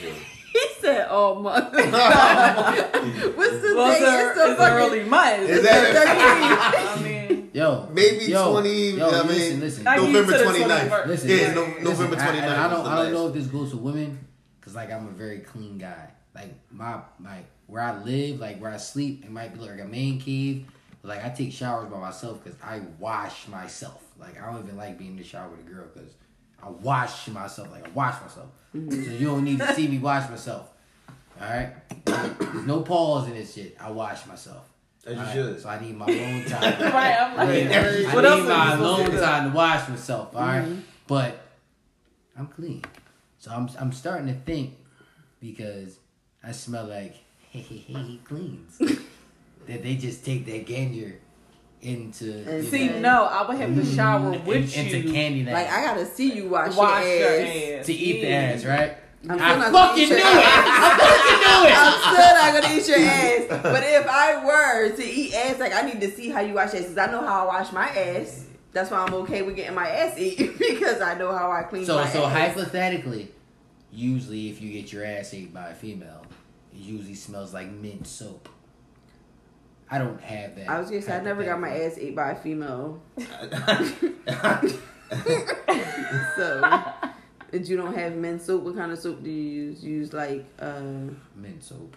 He 0.51 0.65
said 0.81 1.07
all 1.11 1.35
month. 1.35 1.71
What's 1.73 1.85
the 1.85 3.73
Well, 3.75 3.91
date? 3.91 4.01
it's, 4.01 4.09
a, 4.09 4.29
It's 4.29 4.35
the 4.35 4.45
it's 4.51 4.57
fucking 4.59 4.77
early 4.77 5.03
month. 5.03 5.41
Is 5.49 5.63
that 5.63 6.95
I 6.97 7.01
mean, 7.03 7.51
Yo. 7.53 7.87
maybe 7.93 8.25
yo, 8.25 8.51
twenty? 8.53 8.91
Yo, 8.91 9.09
I 9.09 9.27
mean, 9.27 9.59
listen. 9.59 9.85
I- 9.87 9.97
November 9.97 10.31
get 10.31 10.37
to 10.39 10.45
the 10.45 10.59
29th. 10.65 10.89
21st. 10.89 11.05
Listen, 11.07 11.29
yeah, 11.29 11.53
no, 11.53 11.61
listen, 11.65 11.83
November 11.83 12.15
I- 12.15 12.19
29th. 12.19 12.41
I, 12.43 12.65
I 12.65 12.69
don't, 12.69 12.83
the 12.83 12.89
I 12.89 12.95
don't 12.95 13.03
last. 13.05 13.13
know 13.13 13.27
if 13.27 13.33
this 13.35 13.45
goes 13.47 13.69
to 13.71 13.77
women, 13.77 14.27
cause 14.61 14.73
like 14.75 14.91
I'm 14.91 15.07
a 15.07 15.11
very 15.11 15.39
clean 15.39 15.77
guy. 15.77 16.09
Like 16.33 16.53
my 16.71 16.99
my 17.19 17.39
where 17.67 17.83
I 17.83 18.01
live, 18.03 18.39
like 18.39 18.59
where 18.59 18.71
I 18.71 18.77
sleep, 18.77 19.23
it 19.25 19.31
might 19.31 19.53
be 19.53 19.59
like 19.59 19.79
a 19.79 19.85
man 19.85 20.19
cave. 20.19 20.65
But 21.01 21.09
like 21.09 21.25
I 21.25 21.29
take 21.29 21.51
showers 21.51 21.89
by 21.89 21.99
myself 21.99 22.43
because 22.43 22.59
I 22.61 22.81
wash 22.99 23.47
myself. 23.47 24.03
Like 24.19 24.41
I 24.41 24.51
don't 24.51 24.63
even 24.63 24.77
like 24.77 24.97
being 24.97 25.11
in 25.11 25.17
the 25.17 25.23
shower 25.23 25.49
with 25.49 25.59
a 25.59 25.69
girl 25.69 25.85
because 25.93 26.11
I 26.61 26.69
wash 26.69 27.27
myself. 27.29 27.71
Like 27.71 27.87
I 27.87 27.89
wash 27.91 28.21
myself. 28.21 28.49
Mm-hmm. 28.75 29.03
So 29.03 29.11
you 29.11 29.27
don't 29.27 29.43
need 29.43 29.59
to 29.59 29.73
see 29.73 29.87
me 29.87 29.97
wash 29.97 30.29
myself. 30.29 30.69
All 31.41 31.49
right. 31.49 31.73
There's 32.05 32.65
no 32.65 32.81
pause 32.81 33.27
in 33.27 33.35
this 33.35 33.53
shit. 33.53 33.77
I 33.79 33.91
wash 33.91 34.25
myself. 34.25 34.69
As 35.05 35.13
you 35.13 35.19
All 35.19 35.25
right? 35.25 35.33
should. 35.33 35.61
So 35.61 35.69
I 35.69 35.79
need 35.79 35.95
my 35.95 36.05
alone 36.05 36.45
time. 36.45 36.61
right? 36.93 37.17
I'm 37.21 37.37
like, 37.37 37.37
I 37.37 37.45
what 37.45 37.53
need 37.53 37.69
my 37.69 37.77
are 37.77 37.97
you 37.97 38.05
supposed 38.05 38.79
alone 38.79 39.11
to 39.11 39.19
time 39.19 39.51
to 39.51 39.55
wash 39.55 39.87
myself, 39.87 40.35
all 40.35 40.41
right? 40.41 40.63
Mm-hmm. 40.63 40.79
But 41.07 41.39
I'm 42.37 42.47
clean, 42.47 42.83
so 43.39 43.51
I'm 43.51 43.69
I'm 43.79 43.91
starting 43.91 44.27
to 44.27 44.33
think 44.33 44.75
because 45.41 45.97
I 46.43 46.51
smell 46.51 46.85
like 46.85 47.15
hey 47.49 47.61
hey 47.61 47.77
hey 47.77 48.01
he 48.01 48.17
cleans 48.23 48.81
that 49.69 49.83
they 49.83 49.95
just 49.95 50.25
take 50.25 50.45
that 50.47 50.65
ganger 50.65 51.15
into 51.81 52.43
And 52.45 52.65
See, 52.67 52.87
know, 52.89 52.99
no, 52.99 53.23
I 53.25 53.47
would 53.47 53.57
have 53.57 53.73
to 53.75 53.81
mm. 53.81 53.95
shower 53.95 54.33
in- 54.33 54.45
with 54.45 54.75
into 54.77 54.97
you. 54.99 55.13
candy 55.13 55.43
now 55.43 55.53
Like 55.53 55.67
I 55.69 55.83
gotta 55.85 56.05
see 56.05 56.33
you 56.33 56.49
wash, 56.49 56.75
wash 56.75 57.03
your, 57.05 57.15
your 57.15 57.29
ass. 57.41 57.79
ass 57.79 57.85
to 57.85 57.93
eat 57.93 58.21
the 58.21 58.31
ass, 58.33 58.65
right? 58.65 58.97
I'm 59.29 59.37
still 59.37 59.41
I 59.41 59.55
not 59.55 59.71
gonna 59.71 59.87
fucking 59.87 60.09
knew 60.09 60.15
your 60.15 60.17
it. 60.17 60.23
I 60.25 60.97
fucking 60.99 61.39
knew 61.39 61.69
it. 61.69 61.77
I'm 61.77 62.13
still 62.13 62.35
not 62.35 62.61
gonna 62.61 62.75
eat 62.75 62.87
your 62.87 62.99
ass. 62.99 63.63
But 63.63 63.83
if 63.83 64.07
I 64.07 64.45
were 64.45 64.95
to 64.95 65.03
eat 65.05 65.33
ass, 65.33 65.59
like 65.59 65.73
I 65.73 65.81
need 65.81 66.01
to 66.01 66.11
see 66.11 66.29
how 66.29 66.39
you 66.41 66.53
wash 66.53 66.73
ass 66.73 66.81
because 66.83 66.97
I 66.97 67.05
know 67.11 67.21
how 67.25 67.43
I 67.43 67.45
wash 67.59 67.71
my 67.71 67.87
ass. 67.89 68.45
That's 68.71 68.91
why 68.91 68.99
I'm 68.99 69.13
okay 69.15 69.41
with 69.41 69.55
getting 69.55 69.75
my 69.75 69.89
ass 69.89 70.17
eaten 70.17 70.53
because 70.59 71.01
I 71.01 71.15
know 71.17 71.35
how 71.35 71.51
I 71.51 71.63
clean 71.63 71.85
So 71.85 71.95
my 71.95 72.07
so 72.09 72.25
ass. 72.25 72.31
hypothetically, 72.55 73.31
usually 73.91 74.49
if 74.49 74.61
you 74.61 74.71
get 74.71 74.91
your 74.93 75.05
ass 75.05 75.33
ate 75.33 75.53
by 75.53 75.69
a 75.69 75.75
female, 75.75 76.25
it 76.73 76.79
usually 76.79 77.15
smells 77.15 77.53
like 77.53 77.69
mint 77.71 78.05
soap. 78.07 78.47
I 79.91 79.97
don't 79.97 80.21
have 80.21 80.55
that. 80.55 80.69
I 80.69 80.79
was 80.79 80.89
gonna 80.89 81.01
say 81.01 81.15
I 81.17 81.21
never 81.21 81.43
got 81.43 81.59
my 81.59 81.69
ass 81.69 81.97
ate 81.97 82.15
by 82.15 82.31
a 82.31 82.35
female. 82.35 83.01
So 86.35 86.83
if 87.51 87.67
you 87.67 87.77
don't 87.77 87.95
have 87.95 88.15
men's 88.15 88.45
soap, 88.45 88.63
what 88.63 88.75
kind 88.75 88.91
of 88.91 88.99
soap 88.99 89.23
do 89.23 89.29
you 89.29 89.41
use? 89.65 89.83
You 89.83 89.95
use 89.97 90.13
like 90.13 90.45
uh 90.59 90.81
mint 91.35 91.63
soap. 91.63 91.95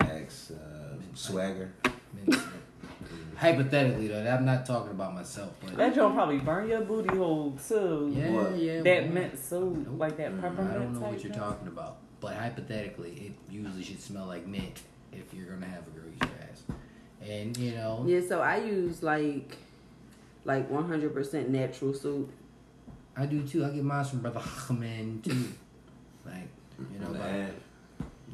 X, 0.00 0.50
uh, 0.52 0.94
Swagger. 1.14 1.72
Hypothetically 3.36 4.08
though, 4.08 4.26
I'm 4.26 4.44
not 4.44 4.66
talking 4.66 4.90
about 4.92 5.14
myself, 5.14 5.52
but 5.60 5.76
That 5.76 5.94
joint 5.94 6.14
probably 6.14 6.38
burn 6.38 6.68
your 6.68 6.80
booty 6.82 7.16
hole 7.16 7.56
too. 7.68 8.12
yeah, 8.14 8.30
What? 8.30 8.56
yeah. 8.56 8.82
That 8.82 9.04
well, 9.04 9.12
mint 9.12 9.38
soup, 9.38 9.86
like 9.96 10.16
that 10.18 10.40
peppermint. 10.40 10.44
I 10.44 10.48
peppermint. 10.72 10.92
don't 10.92 11.00
know 11.02 11.08
what 11.08 11.24
you're 11.24 11.32
talking 11.32 11.68
about, 11.68 11.96
but 12.20 12.34
hypothetically, 12.36 13.12
it 13.12 13.32
usually 13.52 13.82
should 13.82 14.00
smell 14.02 14.26
like 14.26 14.46
mint 14.46 14.80
if 15.12 15.32
you're 15.34 15.46
gonna 15.46 15.66
have 15.66 15.86
a 15.86 15.90
girl 15.90 16.04
eat 16.14 16.22
your 16.22 16.30
ass, 16.37 16.37
and 17.28 17.56
you 17.56 17.72
know, 17.72 18.04
Yeah, 18.06 18.20
so 18.26 18.40
I 18.40 18.56
use 18.58 19.02
like 19.02 19.56
like 20.44 20.70
100% 20.70 21.48
natural 21.48 21.92
soap. 21.94 22.30
I 23.16 23.26
do 23.26 23.42
too. 23.46 23.64
I 23.64 23.70
get 23.70 23.84
mine 23.84 24.04
from 24.04 24.20
Brother 24.20 24.40
Ahmed 24.70 25.24
too. 25.24 25.52
Like, 26.24 26.48
you 26.92 26.98
know, 27.00 27.10
like, 27.10 27.20
Man, 27.22 27.54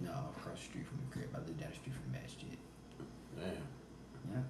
no, 0.03 0.11
across 0.37 0.59
the 0.59 0.65
street 0.65 0.87
from 0.87 0.99
the 0.99 1.07
crib. 1.13 1.29
I 1.35 1.39
live 1.39 1.59
down 1.59 1.71
the 1.71 1.77
street 1.77 1.95
from 1.95 2.13
Masjid. 2.13 2.59
man. 3.37 3.57
Yeah, 4.33 4.43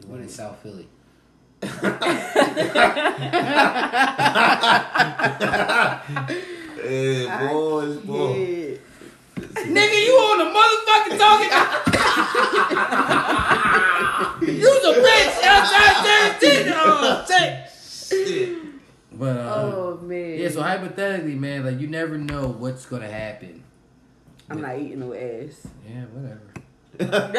the 0.00 0.06
one 0.06 0.20
in 0.20 0.28
South 0.28 0.58
Philly. 0.62 0.88
Hey, 6.82 7.26
boys, 7.48 7.96
boys. 7.98 8.78
Nigga, 9.36 10.06
you 10.06 10.14
on 10.14 10.38
the 10.38 10.44
motherfucking 10.56 11.18
talking? 11.18 11.50
You's 14.42 14.84
a 14.84 14.92
bitch 15.00 15.42
outside 15.44 16.38
13. 16.40 16.72
Oh, 16.74 17.24
shit. 17.28 18.58
But, 19.12 19.36
uh, 19.36 19.72
Oh 19.74 19.98
man. 20.02 20.38
yeah, 20.38 20.48
so 20.48 20.62
hypothetically, 20.62 21.34
man, 21.34 21.64
like, 21.64 21.78
you 21.80 21.86
never 21.86 22.16
know 22.18 22.48
what's 22.48 22.86
gonna 22.86 23.10
happen. 23.10 23.62
I'm 24.50 24.60
not 24.60 24.78
eating 24.78 25.00
no 25.00 25.12
ass. 25.14 25.66
Yeah, 25.88 26.04
whatever. 26.12 26.51
I'm 27.00 27.32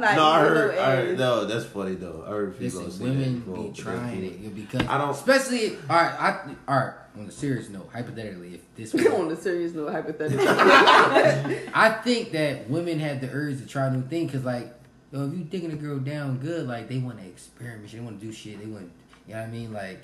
not 0.00 0.16
No, 0.16 0.26
I 0.26 0.42
eating 0.42 0.54
heard, 0.54 0.74
no 0.76 0.82
I 0.82 0.96
heard. 0.96 1.18
No, 1.18 1.44
that's 1.46 1.64
funny 1.64 1.94
though. 1.94 2.22
I 2.26 2.30
heard 2.30 2.58
people 2.58 2.80
Listen, 2.82 2.90
say 2.92 3.04
women 3.04 3.40
that. 3.44 3.48
Well, 3.50 3.62
be 3.68 3.72
trying 3.74 4.24
it 4.24 4.54
because 4.54 4.86
I 4.86 4.98
don't- 4.98 5.10
especially 5.10 5.76
all 5.90 5.96
right. 5.96 6.14
I 6.20 6.54
all 6.68 6.76
right. 6.76 6.94
On 7.18 7.26
a 7.26 7.30
serious 7.30 7.68
note, 7.68 7.90
hypothetically, 7.92 8.54
if 8.54 8.60
this 8.74 8.94
was, 9.04 9.06
On 9.06 9.30
a 9.30 9.36
serious 9.36 9.74
note, 9.74 9.92
hypothetically. 9.92 10.46
I 11.74 11.90
think 12.04 12.32
that 12.32 12.70
women 12.70 12.98
have 13.00 13.20
the 13.20 13.28
urge 13.30 13.58
to 13.58 13.66
try 13.66 13.90
new 13.90 14.00
things 14.02 14.30
because, 14.32 14.46
like, 14.46 14.72
yo, 15.12 15.26
if 15.26 15.34
you 15.36 15.44
digging 15.44 15.72
a 15.72 15.76
girl 15.76 15.98
down 15.98 16.38
good, 16.38 16.66
like 16.66 16.88
they 16.88 16.96
want 16.98 17.18
to 17.20 17.26
experiment, 17.26 17.92
they 17.92 18.00
want 18.00 18.18
to 18.18 18.26
do 18.26 18.32
shit, 18.32 18.58
they 18.60 18.66
want, 18.66 18.90
you 19.28 19.34
know 19.34 19.40
what 19.40 19.48
I 19.48 19.50
mean, 19.50 19.72
like 19.74 20.00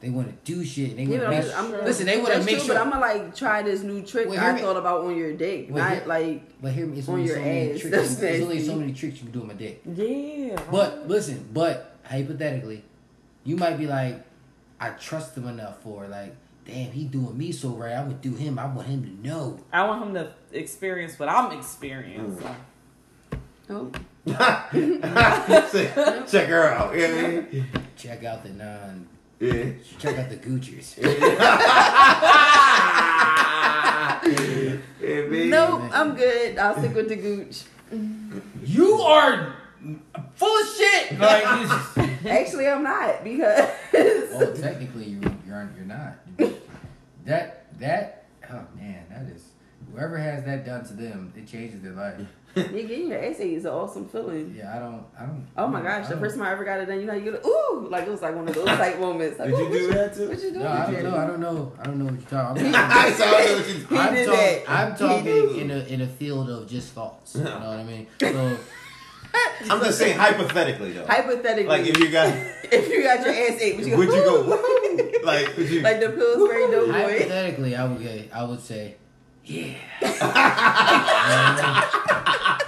they 0.00 0.10
want 0.10 0.28
to 0.28 0.52
do 0.52 0.62
shit. 0.64 0.96
They 0.96 1.04
Yeah, 1.04 1.18
want 1.18 1.22
but 1.22 1.40
to 1.42 1.56
I'm- 1.56 1.64
make 1.70 1.74
I'm- 1.78 1.84
listen. 1.86 2.06
They 2.06 2.18
want 2.18 2.32
to 2.34 2.38
make 2.40 2.56
true, 2.56 2.58
sure. 2.66 2.74
But 2.74 2.80
I'm 2.82 2.90
gonna 2.90 3.00
like 3.00 3.34
try 3.34 3.62
this 3.62 3.82
new 3.82 4.02
trick 4.02 4.28
Wait, 4.28 4.38
I 4.38 4.52
me- 4.52 4.60
thought 4.60 4.76
about 4.76 5.04
on 5.04 5.16
your 5.16 5.32
dick. 5.32 5.68
Wait, 5.70 5.80
not 5.80 5.92
hear- 5.92 6.04
like 6.06 6.60
but 6.60 6.72
hear 6.72 6.86
me, 6.86 6.98
it's 6.98 7.08
on 7.08 7.14
only 7.14 7.26
your 7.26 7.36
so 7.36 7.42
many 7.42 7.72
ass. 7.72 7.80
tricks. 7.80 7.96
That's 7.96 8.16
There's 8.16 8.42
only 8.42 8.62
so 8.62 8.76
many 8.76 8.92
tricks 8.92 9.16
you 9.16 9.22
can 9.22 9.32
do 9.32 9.40
on 9.42 9.48
my 9.48 9.54
dick. 9.54 9.80
Yeah. 9.86 10.60
But 10.70 11.08
listen, 11.08 11.48
but 11.52 11.96
hypothetically, 12.04 12.84
you 13.44 13.56
might 13.56 13.78
be 13.78 13.86
like, 13.86 14.22
I 14.80 14.90
trust 14.90 15.36
him 15.36 15.46
enough 15.48 15.80
for 15.82 16.06
like, 16.08 16.34
damn, 16.66 16.90
he 16.90 17.04
doing 17.04 17.36
me 17.38 17.52
so 17.52 17.70
right. 17.70 17.92
I 17.94 18.02
would 18.04 18.20
do 18.20 18.34
him. 18.34 18.58
I 18.58 18.66
want 18.66 18.88
him 18.88 19.02
to 19.04 19.26
know. 19.26 19.58
I 19.72 19.86
want 19.86 20.02
him 20.04 20.14
to 20.14 20.32
experience 20.52 21.18
what 21.18 21.28
I'm 21.30 21.56
experiencing. 21.58 22.44
oh, 23.70 23.90
Check 26.26 26.48
her 26.48 26.64
out. 26.68 26.96
Yeah, 26.98 27.42
Check 27.96 28.24
out 28.24 28.42
the 28.42 28.50
non. 28.50 29.08
Yeah. 29.44 29.70
Check 29.98 30.18
out 30.18 30.30
the 30.30 30.36
Gucci's. 30.36 30.98
yeah, 34.26 34.78
baby. 35.00 35.48
nope, 35.48 35.82
I'm 35.92 36.14
good. 36.14 36.58
I'll 36.58 36.78
stick 36.78 36.94
with 36.94 37.08
the 37.08 37.16
gooch. 37.16 37.64
You 38.64 38.94
are 38.94 39.56
full 40.34 40.60
of 40.60 40.68
shit. 40.76 41.18
Like, 41.18 41.44
Actually, 42.26 42.68
I'm 42.68 42.82
not 42.82 43.22
because 43.22 43.70
well, 43.92 44.54
technically, 44.54 45.04
you 45.04 45.20
you're 45.46 45.68
you're 45.76 45.86
not. 45.86 46.16
That 47.26 47.64
that 47.80 48.26
oh 48.52 48.66
man, 48.76 49.06
that 49.08 49.34
is 49.34 49.43
whoever 49.94 50.18
has 50.18 50.44
that 50.44 50.66
done 50.66 50.84
to 50.86 50.92
them, 50.94 51.32
it 51.36 51.46
changes 51.46 51.80
their 51.82 51.92
life. 51.92 52.20
you 52.56 52.62
getting 52.86 53.08
your 53.08 53.18
ass 53.22 53.40
is 53.40 53.64
an 53.64 53.72
awesome 53.72 54.06
feeling. 54.08 54.54
Yeah, 54.56 54.76
I 54.76 54.78
don't, 54.78 55.04
I 55.18 55.26
don't. 55.26 55.46
Oh 55.56 55.66
my 55.66 55.82
gosh, 55.82 56.08
the 56.08 56.16
first 56.16 56.36
time 56.36 56.44
I 56.46 56.52
ever 56.52 56.64
got 56.64 56.78
it 56.80 56.86
done, 56.86 57.00
you 57.00 57.06
know, 57.06 57.14
you 57.14 57.32
get 57.32 57.44
ooh, 57.44 57.88
like 57.90 58.06
it 58.06 58.10
was 58.10 58.22
like 58.22 58.34
one 58.36 58.48
of 58.48 58.54
those 58.54 58.64
type 58.82 58.98
moments. 59.00 59.38
Like, 59.40 59.50
Did 59.50 59.58
you 59.58 59.78
do 59.80 59.88
what 59.88 59.94
that 59.96 60.14
too? 60.14 60.28
What 60.28 60.36
you 60.42 60.50
doing? 60.50 60.62
No, 60.62 60.68
I 60.70 60.90
don't 60.90 61.02
know. 61.02 61.16
I 61.16 61.26
don't 61.26 61.40
know. 61.40 61.72
I 61.80 61.82
don't 61.84 61.98
know 61.98 62.04
what 62.04 62.14
you're 62.14 62.22
talking. 62.30 62.66
I 62.74 63.06
about. 63.08 63.12
saw 63.18 63.38
it. 63.38 63.56
what 63.56 63.68
you- 63.68 63.86
He 63.86 63.98
I'm, 63.98 64.14
did 64.14 64.26
talk- 64.26 64.36
that. 64.36 64.62
I'm 64.70 64.96
talking 64.96 65.58
in 65.60 65.70
a 65.70 65.78
in 65.84 66.00
a 66.02 66.06
field 66.06 66.48
of 66.50 66.68
just 66.68 66.92
thoughts. 66.92 67.34
You 67.36 67.44
know 67.44 67.50
what 67.58 67.78
I 67.80 67.84
mean? 67.84 68.06
So 68.20 68.58
I'm 69.68 69.80
just 69.80 69.98
saying 69.98 70.16
hypothetically 70.16 70.92
though. 70.92 71.06
Hypothetically, 71.06 71.64
Like 71.66 71.86
if 71.86 71.98
you 71.98 72.08
got, 72.10 72.28
if 72.70 72.88
you 72.88 73.02
got 73.02 73.18
your 73.26 73.34
ass 73.34 73.60
ate, 73.60 73.76
would 73.76 73.84
you 73.86 73.90
go? 73.92 73.98
would 73.98 74.08
you 74.08 74.24
go? 74.24 75.20
Like 75.24 75.56
would 75.56 75.70
you? 75.70 75.80
like 75.80 75.98
the 76.00 76.10
Pillsbury 76.10 76.70
Doughboy? 76.70 76.92
hypothetically, 76.92 77.74
I 77.74 77.84
would 77.86 78.00
get, 78.00 78.30
I 78.32 78.44
would 78.44 78.60
say, 78.60 78.94
yeah. 79.44 79.74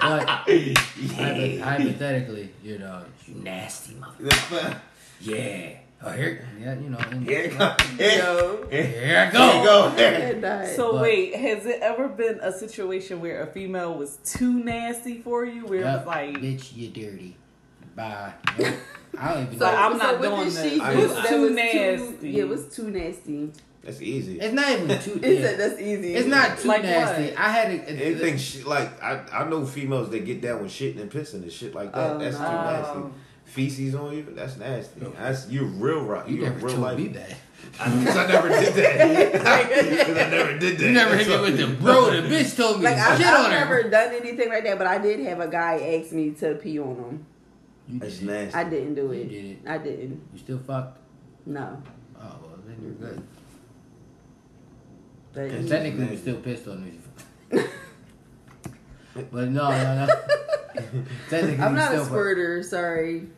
but 0.00 0.26
hypo- 0.46 1.58
hypothetically, 1.62 2.50
you 2.62 2.78
know, 2.78 3.02
you 3.26 3.34
nasty 3.42 3.94
mother. 3.94 4.80
Yeah. 5.20 5.78
Oh 6.02 6.10
here, 6.10 6.46
yeah, 6.60 6.74
you 6.78 6.90
know. 6.90 6.98
and- 6.98 7.26
Here 7.26 7.44
it 7.44 7.56
go. 7.58 7.74
Here, 7.96 8.18
Yo, 8.18 8.66
here, 8.70 8.82
Here 8.82 9.16
I 9.18 9.30
here 9.30 9.56
you 9.56 9.64
go. 9.64 10.40
go. 10.42 10.66
So 10.76 10.92
But- 10.92 11.02
wait, 11.02 11.34
has 11.36 11.64
it 11.64 11.78
ever 11.80 12.06
been 12.08 12.38
a 12.42 12.52
situation 12.52 13.22
where 13.22 13.40
a 13.42 13.46
female 13.46 13.94
was 13.94 14.18
too 14.18 14.52
nasty 14.62 15.22
for 15.22 15.46
you? 15.46 15.64
Where 15.64 15.80
it 15.80 15.84
was 15.84 16.06
like, 16.06 16.34
bitch, 16.36 16.76
you 16.76 16.88
dirty. 16.88 17.36
Bye. 17.96 18.34
Nope. 18.58 18.74
I 19.18 19.32
don't 19.32 19.42
even 19.46 19.58
So, 19.58 19.64
Like, 19.64 19.74
know. 19.74 19.80
I'm 19.80 19.96
not 19.96 20.00
so 20.00 20.16
what 20.20 20.22
doing 20.36 20.44
did 20.44 20.52
this. 20.52 20.72
she 20.74 20.80
I 20.80 20.92
do 20.94 21.00
was 21.00 21.14
that 21.14 21.26
too 21.28 21.40
was 21.40 21.50
nasty. 21.52 22.30
yeah, 22.30 22.40
it 22.42 22.48
was 22.48 22.76
too 22.76 22.90
nasty. 22.90 23.52
That's 23.86 24.02
easy. 24.02 24.40
It's 24.40 24.52
not 24.52 24.68
even 24.68 24.98
too. 25.00 25.20
He 25.24 25.34
yeah. 25.36 25.40
said 25.46 25.58
that's 25.60 25.80
easy. 25.80 26.14
It's 26.14 26.26
not 26.28 26.58
too 26.58 26.68
Like 26.68 26.82
nasty. 26.82 27.30
what? 27.30 27.38
I 27.38 27.48
had 27.50 27.70
a, 27.70 27.74
a, 27.74 28.06
Anything 28.06 28.36
shit 28.36 28.66
like 28.66 29.02
I, 29.02 29.20
I 29.32 29.48
know 29.48 29.64
females 29.64 30.10
that 30.10 30.24
get 30.26 30.40
down 30.42 30.62
with 30.62 30.72
shitting 30.72 31.00
and 31.00 31.10
pissing 31.10 31.42
and 31.42 31.52
shit 31.52 31.72
like 31.74 31.92
that. 31.92 32.12
Oh, 32.16 32.18
that's 32.18 32.36
too 32.36 32.42
nasty. 32.42 33.00
Feces 33.44 33.94
on 33.94 34.12
you, 34.16 34.26
that's 34.30 34.56
nasty. 34.56 35.00
That's 35.16 35.48
you're 35.48 35.64
real 35.64 36.00
right. 36.00 36.28
You 36.28 36.36
You're 36.38 36.50
never 36.50 36.66
real 36.66 36.74
told 36.74 36.80
life. 36.88 36.98
me 36.98 37.08
that. 37.08 37.30
Because 37.72 38.16
I 38.16 38.26
never 38.26 38.48
did 38.48 38.74
that. 38.74 39.32
Because 39.32 40.18
I 40.18 40.30
never 40.30 40.58
did 40.58 40.78
that. 40.78 40.84
You 40.84 40.92
never 40.92 41.16
hit 41.16 41.28
me 41.28 41.40
with 41.40 41.56
the 41.56 41.66
bro. 41.82 42.10
The 42.10 42.28
bitch 42.28 42.56
told 42.56 42.78
me 42.78 42.84
Like 42.86 42.96
to 42.96 43.02
I've, 43.02 43.18
shit 43.18 43.26
I've 43.26 43.44
on 43.44 43.50
never 43.50 43.82
her. 43.82 43.88
done 43.90 44.14
anything 44.14 44.48
like 44.48 44.64
that, 44.64 44.78
but 44.78 44.88
I 44.88 44.98
did 44.98 45.20
have 45.20 45.38
a 45.40 45.46
guy 45.48 45.78
ask 46.00 46.12
me 46.12 46.30
to 46.32 46.54
pee 46.56 46.80
on 46.80 46.96
him. 46.96 47.26
You 47.88 48.00
That's 48.00 48.20
nasty. 48.20 48.54
I 48.58 48.64
didn't 48.68 48.94
do 48.96 49.02
You 49.02 49.10
it. 49.12 49.28
did 49.28 49.44
it. 49.44 49.58
I 49.64 49.78
didn't. 49.78 50.20
You 50.32 50.38
still 50.40 50.58
fucked. 50.58 50.98
No, 51.46 51.80
Oh 52.20 52.38
well, 52.42 52.58
then 52.66 52.76
you're 52.82 53.10
good. 53.10 53.22
But 55.36 55.44
And 55.50 55.68
technically, 55.68 56.00
you 56.04 56.10
nasty. 56.10 56.16
still 56.22 56.36
pissed 56.40 56.66
on 56.66 56.84
me. 56.84 56.98
but 59.30 59.48
no, 59.48 59.70
no, 59.70 60.06
no. 60.06 60.06
technically, 61.30 61.62
I'm 61.64 61.74
not 61.74 61.88
still 61.88 62.00
a 62.00 62.04
fuck- 62.04 62.06
squirter. 62.08 62.62
Sorry. 62.62 63.28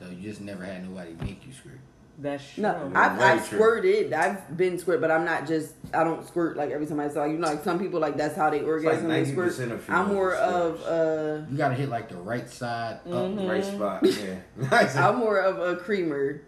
Though 0.00 0.10
you 0.10 0.28
just 0.28 0.40
never 0.40 0.64
had 0.64 0.88
nobody 0.88 1.14
make 1.20 1.46
you 1.46 1.52
squirt. 1.52 1.78
that's 2.18 2.52
true. 2.54 2.62
No, 2.62 2.90
I've, 2.94 3.20
I've 3.20 3.44
squirted. 3.44 4.12
I've 4.12 4.56
been 4.56 4.78
squirt, 4.78 5.00
but 5.00 5.10
I'm 5.10 5.24
not 5.24 5.46
just. 5.46 5.74
I 5.92 6.02
don't 6.04 6.26
squirt 6.26 6.56
like 6.56 6.70
every 6.70 6.86
time 6.86 6.98
I 7.00 7.08
saw 7.08 7.24
you. 7.24 7.38
Know, 7.38 7.48
like 7.48 7.62
some 7.64 7.78
people, 7.78 8.00
like 8.00 8.16
that's 8.16 8.36
how 8.36 8.50
they 8.50 8.58
like 8.58 8.66
orgasm. 8.68 9.08
they 9.08 9.24
90% 9.24 9.32
squirt. 9.32 9.70
of 9.72 9.90
I'm 9.90 10.08
more 10.08 10.34
of 10.34 10.80
a. 10.82 11.46
You 11.50 11.56
gotta 11.56 11.74
hit 11.74 11.88
like 11.88 12.08
the 12.08 12.16
right 12.16 12.48
side 12.48 12.94
up. 13.06 13.12
Mhm. 13.12 13.48
Right 13.48 13.64
spot. 13.64 14.04
Yeah. 14.96 15.08
I'm 15.08 15.16
more 15.18 15.38
of 15.40 15.58
a 15.60 15.76
creamer. 15.80 16.42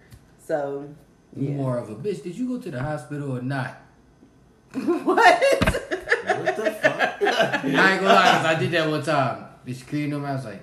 So. 0.44 0.88
You 1.36 1.48
Yeah. 1.50 1.54
more 1.56 1.78
of 1.78 1.90
a 1.90 1.94
bitch. 1.94 2.22
Did 2.22 2.36
you 2.36 2.48
go 2.48 2.58
to 2.62 2.70
the 2.70 2.82
hospital 2.82 3.36
or 3.36 3.42
not? 3.42 3.80
what? 5.04 5.06
what 5.06 6.56
the 6.56 6.70
fuck? 6.82 7.22
I 7.22 7.64
ain't 7.64 8.00
gonna 8.02 8.14
lie, 8.14 8.32
'cause 8.36 8.44
I 8.46 8.54
did 8.58 8.70
that 8.72 8.90
one 8.90 9.02
time. 9.02 9.44
Bitch 9.66 9.76
screamed 9.76 10.12
on 10.14 10.22
me. 10.22 10.28
I 10.28 10.34
was 10.34 10.44
like, 10.44 10.62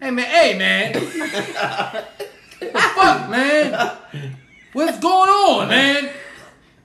"Hey 0.00 0.10
man, 0.10 0.24
hey 0.26 0.58
man, 0.58 0.94
fuck 2.72 3.30
man, 3.30 4.36
what's 4.72 4.98
going 4.98 5.28
on, 5.28 5.68
man? 5.68 6.10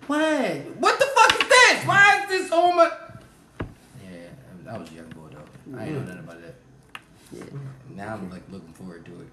What? 0.08 0.58
What 0.80 1.00
the 1.00 1.06
fuck 1.16 1.42
is 1.42 1.48
this? 1.48 1.86
Why 1.86 2.22
is 2.24 2.30
this 2.30 2.52
on 2.52 2.76
my?" 2.76 2.92
Yeah, 4.04 4.74
I 4.74 4.78
was 4.78 4.92
a 4.92 4.94
young 4.94 5.10
boy 5.10 5.30
though. 5.32 5.78
I 5.80 5.86
ain't 5.86 5.94
know 5.94 6.02
nothing 6.02 6.20
about 6.20 6.42
that. 6.42 6.56
Yeah. 7.32 7.44
Now 7.96 8.14
I'm 8.16 8.30
like 8.30 8.44
looking 8.52 8.74
forward 8.74 9.06
to 9.06 9.12
it. 9.22 9.32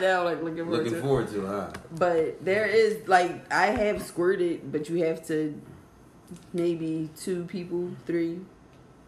now, 0.00 0.20
I'm 0.20 0.24
like 0.24 0.42
looking 0.42 0.64
forward 0.64 0.64
to 0.64 0.64
it. 0.64 0.66
Looking 0.66 0.92
to. 0.94 1.00
forward 1.02 1.28
to, 1.28 1.44
it, 1.44 1.48
huh? 1.48 1.70
But 1.92 2.44
there 2.44 2.66
is 2.66 3.06
like 3.06 3.52
I 3.52 3.66
have 3.66 4.02
squirted, 4.02 4.72
but 4.72 4.88
you 4.88 5.04
have 5.04 5.24
to 5.28 5.60
maybe 6.52 7.08
two 7.20 7.44
people, 7.44 7.90
three. 8.06 8.40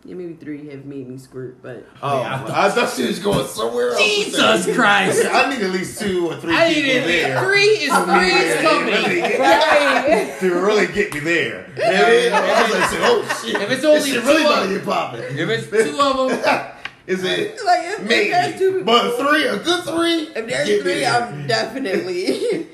Yeah, 0.04 0.14
maybe 0.14 0.35
three 0.35 0.68
have 0.68 0.85
made 0.85 1.08
me 1.08 1.18
squirt, 1.18 1.61
but 1.62 1.85
Oh, 2.00 2.23
I 2.23 2.70
thought 2.70 2.92
she 2.94 3.06
was 3.08 3.18
going 3.18 3.44
somewhere 3.49 3.90
else. 3.90 3.99
Jesus 3.99 4.66
Christ! 4.76 5.26
I 5.28 5.50
need 5.50 5.61
at 5.64 5.70
least 5.73 6.00
two 6.00 6.28
or 6.30 6.37
three 6.37 6.54
I 6.54 6.68
people 6.68 6.82
needed 6.82 7.04
there. 7.08 7.44
three 7.44 7.62
is 7.62 7.92
three's 7.92 8.54
Yeah, 8.54 8.62
company. 8.62 9.20
Right. 9.20 10.37
to 10.40 10.54
really 10.54 10.87
get 10.92 11.12
me 11.12 11.18
there. 11.20 11.68
Yeah, 11.76 12.38
I 12.40 12.62
was 12.62 12.73
like, 12.92 13.00
oh 13.02 13.42
shit. 13.44 13.61
If 13.62 13.70
it's 13.73 13.85
only 13.85 13.99
this 13.99 14.08
shit 14.08 14.23
two 14.23 14.28
really 14.28 14.44
of- 14.44 14.50
about 14.50 14.62
to 14.68 14.75
get 14.75 14.85
popping. 14.85 15.38
If 15.38 15.49
it's 15.49 15.70
two 15.70 16.00
of 16.00 16.30
them, 16.44 16.70
Is 17.08 17.25
it? 17.25 17.58
like 17.64 17.80
if, 17.82 18.00
if 18.00 18.08
there's 18.08 18.58
two 18.61 18.70
Maybe. 18.73 18.78
people, 18.78 18.85
But 18.85 19.16
three, 19.18 19.46
a 19.49 19.58
good 19.58 19.85
three. 19.85 20.23
if 20.28 20.35
there's 20.35 20.46
get 20.46 20.66
me 20.68 20.82
three, 20.82 21.00
there. 21.00 21.12
I'm 21.20 21.46
definitely 21.49 22.66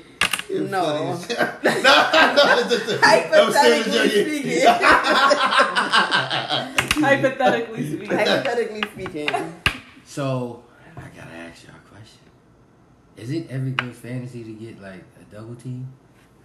You're 0.49 0.67
no. 0.67 0.83
funny 0.83 1.33
as- 1.33 1.83
no, 1.83 2.11
no, 2.35 2.67
it's 3.65 3.85
just 3.85 4.15
a- 4.15 4.69
I'm 6.73 6.77
serious, 6.77 6.93
Hypothetically 6.93 7.87
speaking. 7.87 8.07
Hypothetically 8.17 8.81
speaking. 8.81 8.83
Hypothetically 8.83 8.83
speaking. 8.93 9.29
so 10.05 10.63
I 10.95 11.01
gotta 11.15 11.33
ask 11.33 11.65
y'all 11.65 11.75
a 11.75 11.89
question. 11.89 12.19
Is 13.17 13.31
it 13.31 13.49
every 13.49 13.71
good 13.71 13.95
fantasy 13.95 14.43
to 14.43 14.51
get 14.53 14.81
like 14.81 15.03
a 15.19 15.23
double 15.35 15.55
team? 15.55 15.87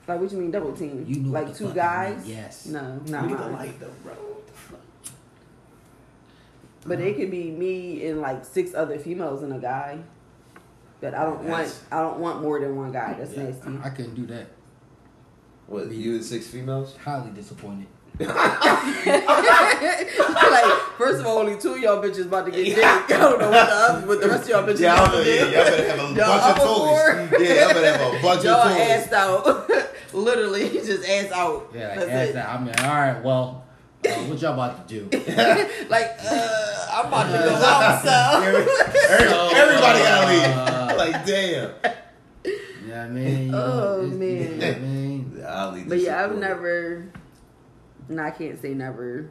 Like 0.07 0.21
what 0.21 0.33
you 0.33 0.39
mean 0.39 0.51
double 0.51 0.73
team? 0.73 1.05
You 1.07 1.21
know 1.21 1.31
like 1.33 1.55
two 1.55 1.69
fuck 1.69 1.79
I 1.79 2.09
mean, 2.11 2.17
guys? 2.19 2.29
yes. 2.29 2.67
No, 2.67 3.01
not 3.07 3.27
Leave 3.29 3.37
the 3.39 3.45
mine. 3.45 3.53
light 3.53 3.81
though, 3.81 3.91
bro. 4.03 4.13
What 4.15 4.47
the 4.47 4.53
fuck? 4.53 4.81
But 6.87 7.01
it 7.01 7.17
could 7.17 7.31
be 7.31 7.51
me 7.51 8.07
and 8.07 8.21
like 8.21 8.45
six 8.45 8.75
other 8.75 8.99
females 8.99 9.43
and 9.43 9.53
a 9.53 9.59
guy. 9.59 9.99
But 11.01 11.15
I 11.15 11.25
don't 11.25 11.45
want 11.45 11.79
I 11.93 12.01
don't 12.01 12.19
want 12.21 12.41
more 12.43 12.59
than 12.59 12.75
one 12.77 12.91
guy. 12.91 13.15
That's 13.19 13.33
Yeah. 13.35 13.45
nasty. 13.45 13.71
I 13.85 13.91
couldn't 13.91 14.15
do 14.15 14.27
that. 14.27 14.47
What, 15.69 15.91
you 15.93 16.15
and 16.17 16.25
six 16.25 16.47
females? 16.49 16.97
Highly 17.05 17.31
disappointed. 17.31 17.87
like, 18.19 18.27
first 20.97 21.21
of 21.21 21.27
all, 21.27 21.39
only 21.39 21.57
two 21.59 21.75
of 21.75 21.79
y'all 21.81 22.03
bitches 22.03 22.25
about 22.27 22.47
to 22.47 22.51
get 22.51 22.65
dick. 22.75 22.85
I 22.85 23.07
don't 23.09 23.39
know 23.39 23.51
what 23.51 23.67
the 23.67 23.75
other, 23.75 24.07
what 24.07 24.21
the 24.21 24.29
rest 24.29 24.43
of 24.45 24.49
y'all 24.49 24.63
bitches 24.67 24.81
Yeah, 24.81 24.95
about 24.95 25.15
I'm, 25.15 25.25
to 25.25 25.31
yeah, 25.31 25.43
y'all 25.45 25.53
better 25.53 25.89
have 25.89 25.99
a 25.99 26.03
Y'all 26.03 26.15
bunch 26.15 26.43
of 26.43 26.51
up 26.51 26.57
for 26.59 26.65
toys. 26.67 27.49
Yeah, 27.49 27.55
y'all 27.61 27.75
better 27.75 27.93
have 27.99 28.15
a 28.15 28.23
bunch 28.23 28.45
Y'all 28.45 28.55
of 28.55 28.63
toys. 28.77 28.89
assed 28.89 29.13
out. 29.13 30.15
Literally, 30.15 30.69
just 30.71 31.09
ass 31.09 31.31
out. 31.33 31.71
Yeah, 31.75 31.89
like 31.89 31.97
That's 31.99 32.11
ask 32.11 32.31
it. 32.31 32.33
that. 32.35 32.49
I 32.49 32.59
mean, 32.65 32.75
all 32.81 32.87
right, 32.97 33.23
well, 33.23 33.65
uh, 34.07 34.11
what 34.25 34.41
y'all 34.41 34.55
about 34.55 34.89
to 34.89 34.95
do? 34.95 35.09
Like, 35.89 36.11
uh, 36.25 36.89
I'm 36.93 37.07
about 37.07 37.27
to 37.27 37.39
go 37.39 37.55
out, 37.55 38.03
so. 38.03 38.43
Every- 38.43 38.67
So, 39.29 39.51
Everybody 39.55 39.99
gotta 40.01 40.27
uh, 40.27 40.87
leave. 40.89 40.97
Like, 40.97 41.27
damn. 41.27 41.71
Yeah, 42.89 43.05
I 43.05 43.09
mean, 43.09 43.47
you 43.47 43.53
know, 43.53 43.59
Oh, 43.99 44.03
it's- 44.07 44.15
man. 44.19 44.61
yeah, 44.61 44.67
I 44.69 44.79
mean, 45.75 45.89
But 45.89 46.01
yeah, 46.01 46.25
I've 46.25 46.37
never. 46.37 47.11
No, 48.09 48.23
I 48.23 48.31
can't 48.31 48.61
say 48.61 48.75
never. 48.75 49.31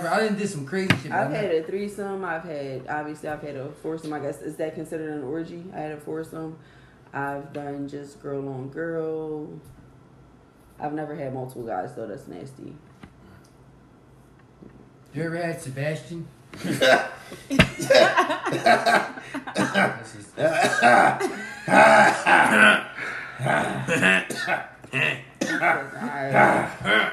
I 0.00 0.20
didn't 0.20 0.38
do 0.38 0.46
some 0.46 0.64
crazy 0.64 0.94
shit. 1.02 1.10
I've 1.10 1.32
had 1.32 1.50
a 1.52 1.62
threesome. 1.64 2.24
I've 2.24 2.44
had 2.44 2.86
obviously 2.88 3.28
I've 3.28 3.42
had 3.42 3.56
a 3.56 3.70
foursome. 3.82 4.12
I 4.12 4.20
guess 4.20 4.40
is 4.42 4.56
that 4.56 4.74
considered 4.74 5.10
an 5.12 5.24
orgy? 5.24 5.64
I 5.74 5.78
had 5.78 5.92
a 5.92 5.96
foursome. 5.96 6.58
I've 7.12 7.52
done 7.52 7.88
just 7.88 8.22
girl 8.22 8.48
on 8.48 8.68
girl. 8.68 9.48
I've 10.78 10.92
never 10.92 11.16
had 11.16 11.34
multiple 11.34 11.64
guys 11.64 11.94
though. 11.94 12.06
That's 12.06 12.28
nasty. 12.28 12.76
You 15.14 15.24
ever 15.24 15.36
had 15.36 15.60
Sebastian? 15.60 16.28
This 25.48 25.60
I, 25.60 27.12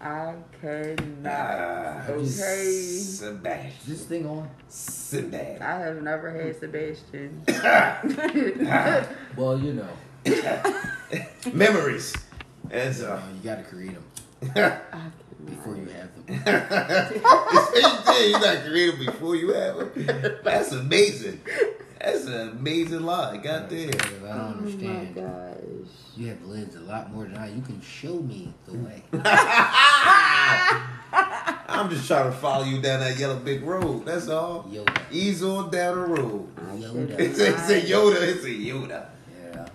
I 0.00 0.34
cannot. 0.60 2.08
Okay. 2.10 2.26
Sebastian. 2.26 3.72
this 3.86 4.04
thing 4.04 4.26
on? 4.26 4.48
Sebastian. 4.68 5.62
I 5.62 5.78
have 5.78 6.02
never 6.02 6.30
had 6.30 6.58
Sebastian. 6.58 7.42
Well, 9.36 9.58
you 9.58 9.72
know, 9.74 9.88
Memories. 11.52 12.14
And 12.70 12.94
you, 12.96 13.02
know, 13.02 13.22
you 13.34 13.40
gotta 13.42 13.62
create 13.62 13.94
them 13.94 14.04
before 15.46 15.76
you 15.76 15.86
have 15.86 16.26
them. 16.26 16.40
yeah, 16.44 18.24
you 18.26 18.32
got 18.32 18.64
creative 18.64 18.98
before 19.00 19.36
you 19.36 19.52
have 19.52 19.76
them. 19.94 20.36
That's 20.44 20.72
amazing. 20.72 21.40
That's 22.00 22.24
an 22.26 22.48
amazing 22.50 23.02
line. 23.02 23.40
Goddamn. 23.42 23.88
I 23.88 23.92
don't 23.92 24.22
Oh 24.24 24.26
my 24.26 24.58
understand. 24.58 25.14
gosh. 25.14 25.56
You 26.16 26.28
have 26.28 26.42
lived 26.44 26.74
a 26.76 26.80
lot 26.80 27.12
more 27.12 27.24
than 27.24 27.36
I. 27.36 27.52
You 27.54 27.60
can 27.62 27.80
show 27.80 28.16
me 28.16 28.52
the 28.66 28.78
way. 28.78 29.02
I'm 31.12 31.88
just 31.90 32.06
trying 32.06 32.30
to 32.30 32.36
follow 32.36 32.64
you 32.64 32.80
down 32.80 33.00
that 33.00 33.18
yellow 33.18 33.36
big 33.38 33.62
road. 33.62 34.04
That's 34.06 34.28
all. 34.28 34.64
Yoda. 34.64 35.00
Ease 35.10 35.42
on 35.42 35.70
down 35.70 35.96
the 35.96 36.06
road. 36.06 36.48
Yoda. 36.74 37.10
It's 37.18 37.38
a, 37.38 37.48
it's 37.48 37.68
a 37.70 37.80
Yoda. 37.80 38.20
It's 38.22 38.44
a 38.44 38.48
Yoda. 38.48 39.06
Yeah. 39.54 39.68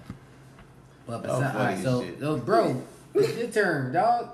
But 1.07 1.13
Oh, 1.15 1.19
besides, 1.21 1.41
funny 1.41 1.57
alright, 1.59 1.77
as 1.77 1.83
so, 1.83 2.05
so, 2.19 2.33
uh, 2.35 2.37
bro, 2.37 2.81
it's 3.13 3.37
your 3.37 3.47
turn, 3.47 3.93
dog. 3.93 4.29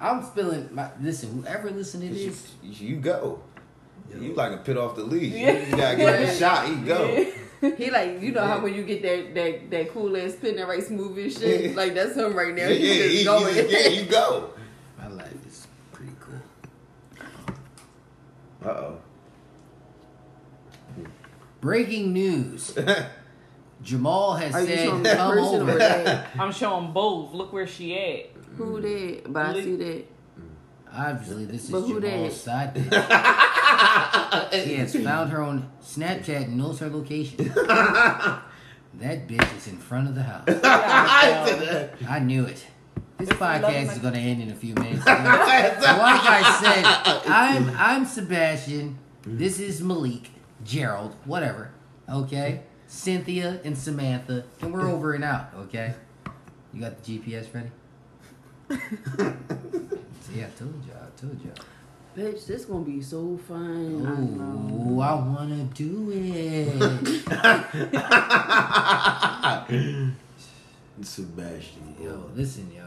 I'm 0.00 0.22
spilling 0.24 0.68
my. 0.72 0.90
Listen, 1.00 1.42
whoever 1.42 1.70
listen 1.70 2.00
to 2.00 2.06
You, 2.06 2.30
this, 2.30 2.52
you 2.62 2.96
go. 2.96 3.40
You 4.14 4.34
like 4.34 4.52
a 4.52 4.56
pit 4.58 4.76
off 4.76 4.96
the 4.96 5.02
leash. 5.04 5.32
Yeah. 5.32 5.52
You 5.68 5.76
gotta 5.76 5.96
give 5.96 6.08
him 6.14 6.22
a 6.28 6.34
shot. 6.34 6.68
He 6.68 6.74
go. 6.76 7.32
He 7.76 7.90
like 7.90 8.20
you 8.20 8.32
know 8.32 8.44
how 8.44 8.60
when 8.60 8.74
you 8.74 8.82
get 8.84 9.02
that 9.02 9.34
that 9.34 9.70
that 9.70 9.90
cool 9.92 10.16
ass 10.16 10.34
pin 10.36 10.56
that 10.56 10.68
right 10.68 10.82
smooth 10.82 11.18
and 11.18 11.32
shit 11.32 11.74
like 11.74 11.94
that's 11.94 12.14
him 12.14 12.34
right 12.34 12.54
now. 12.54 12.68
Yeah, 12.68 12.74
He 12.74 12.98
yeah, 12.98 13.04
he, 13.08 13.24
going. 13.24 13.54
he, 13.54 13.72
yeah, 13.72 13.88
you 13.88 14.04
go. 14.04 14.50
my 14.98 15.08
life 15.08 15.46
is 15.46 15.66
pretty 15.92 16.12
cool. 16.20 16.38
Uh 18.64 18.68
oh. 18.68 18.98
Breaking 21.60 22.12
news: 22.12 22.76
Jamal 23.82 24.34
has 24.34 24.54
Are 24.54 24.64
said, 24.66 24.78
showing 24.78 25.04
"Come 25.04 25.38
over." 25.38 26.26
I'm 26.38 26.52
showing 26.52 26.92
both. 26.92 27.32
Look 27.32 27.52
where 27.52 27.66
she 27.66 27.98
at. 27.98 28.30
Who 28.56 28.80
did? 28.80 29.32
But 29.32 29.56
I 29.56 29.62
see 29.62 29.76
that. 29.76 30.04
Obviously, 30.92 31.44
this 31.44 31.64
is 31.64 31.70
But 31.70 31.80
who 31.82 32.00
Jamal's 32.00 32.44
that? 32.44 32.74
side 32.74 32.74
bitch. 34.52 34.64
he 34.64 34.74
has 34.76 34.94
found 34.96 35.30
her 35.30 35.42
on 35.42 35.70
Snapchat 35.82 36.44
and 36.44 36.56
knows 36.56 36.78
her 36.80 36.88
location. 36.88 37.36
that 37.54 39.28
bitch 39.28 39.56
is 39.56 39.66
in 39.68 39.76
front 39.78 40.08
of 40.08 40.14
the 40.14 40.22
house. 40.22 40.44
I 42.08 42.18
knew 42.20 42.44
it. 42.44 42.64
This 43.18 43.28
podcast 43.30 43.92
is 43.92 43.98
going 43.98 44.14
to 44.14 44.20
end 44.20 44.42
in 44.42 44.50
a 44.50 44.54
few 44.54 44.74
minutes. 44.82 45.04
like 45.06 45.16
I 45.18 46.58
said, 46.62 46.84
I'm 47.30 47.70
I'm 47.70 48.04
Sebastian. 48.06 48.98
Mm-hmm. 49.22 49.38
This 49.38 49.58
is 49.58 49.80
Malik, 49.82 50.30
Gerald, 50.64 51.14
whatever. 51.24 51.70
Okay, 52.08 52.62
Cynthia 52.86 53.60
and 53.64 53.76
Samantha, 53.76 54.44
and 54.60 54.72
we're 54.72 54.88
over 54.88 55.14
and 55.14 55.24
out. 55.24 55.48
Okay, 55.60 55.94
you 56.72 56.80
got 56.80 57.02
the 57.02 57.18
GPS 57.18 57.52
ready? 57.54 57.70
See, 58.70 60.42
I 60.42 60.48
told 60.58 60.82
y'all. 60.86 61.02
I 61.02 61.10
told 61.20 61.38
y'all. 61.42 61.54
Bitch, 62.16 62.46
this 62.46 62.64
gonna 62.64 62.84
be 62.84 63.02
so 63.02 63.36
fun. 63.46 64.06
I. 64.06 64.08
Oh, 64.96 65.00
I 65.00 65.14
wanna 65.14 65.64
do 65.74 66.10
it. 66.14 66.72
Sebastian. 71.02 71.94
yo, 72.02 72.30
listen, 72.34 72.70
yo. 72.74 72.85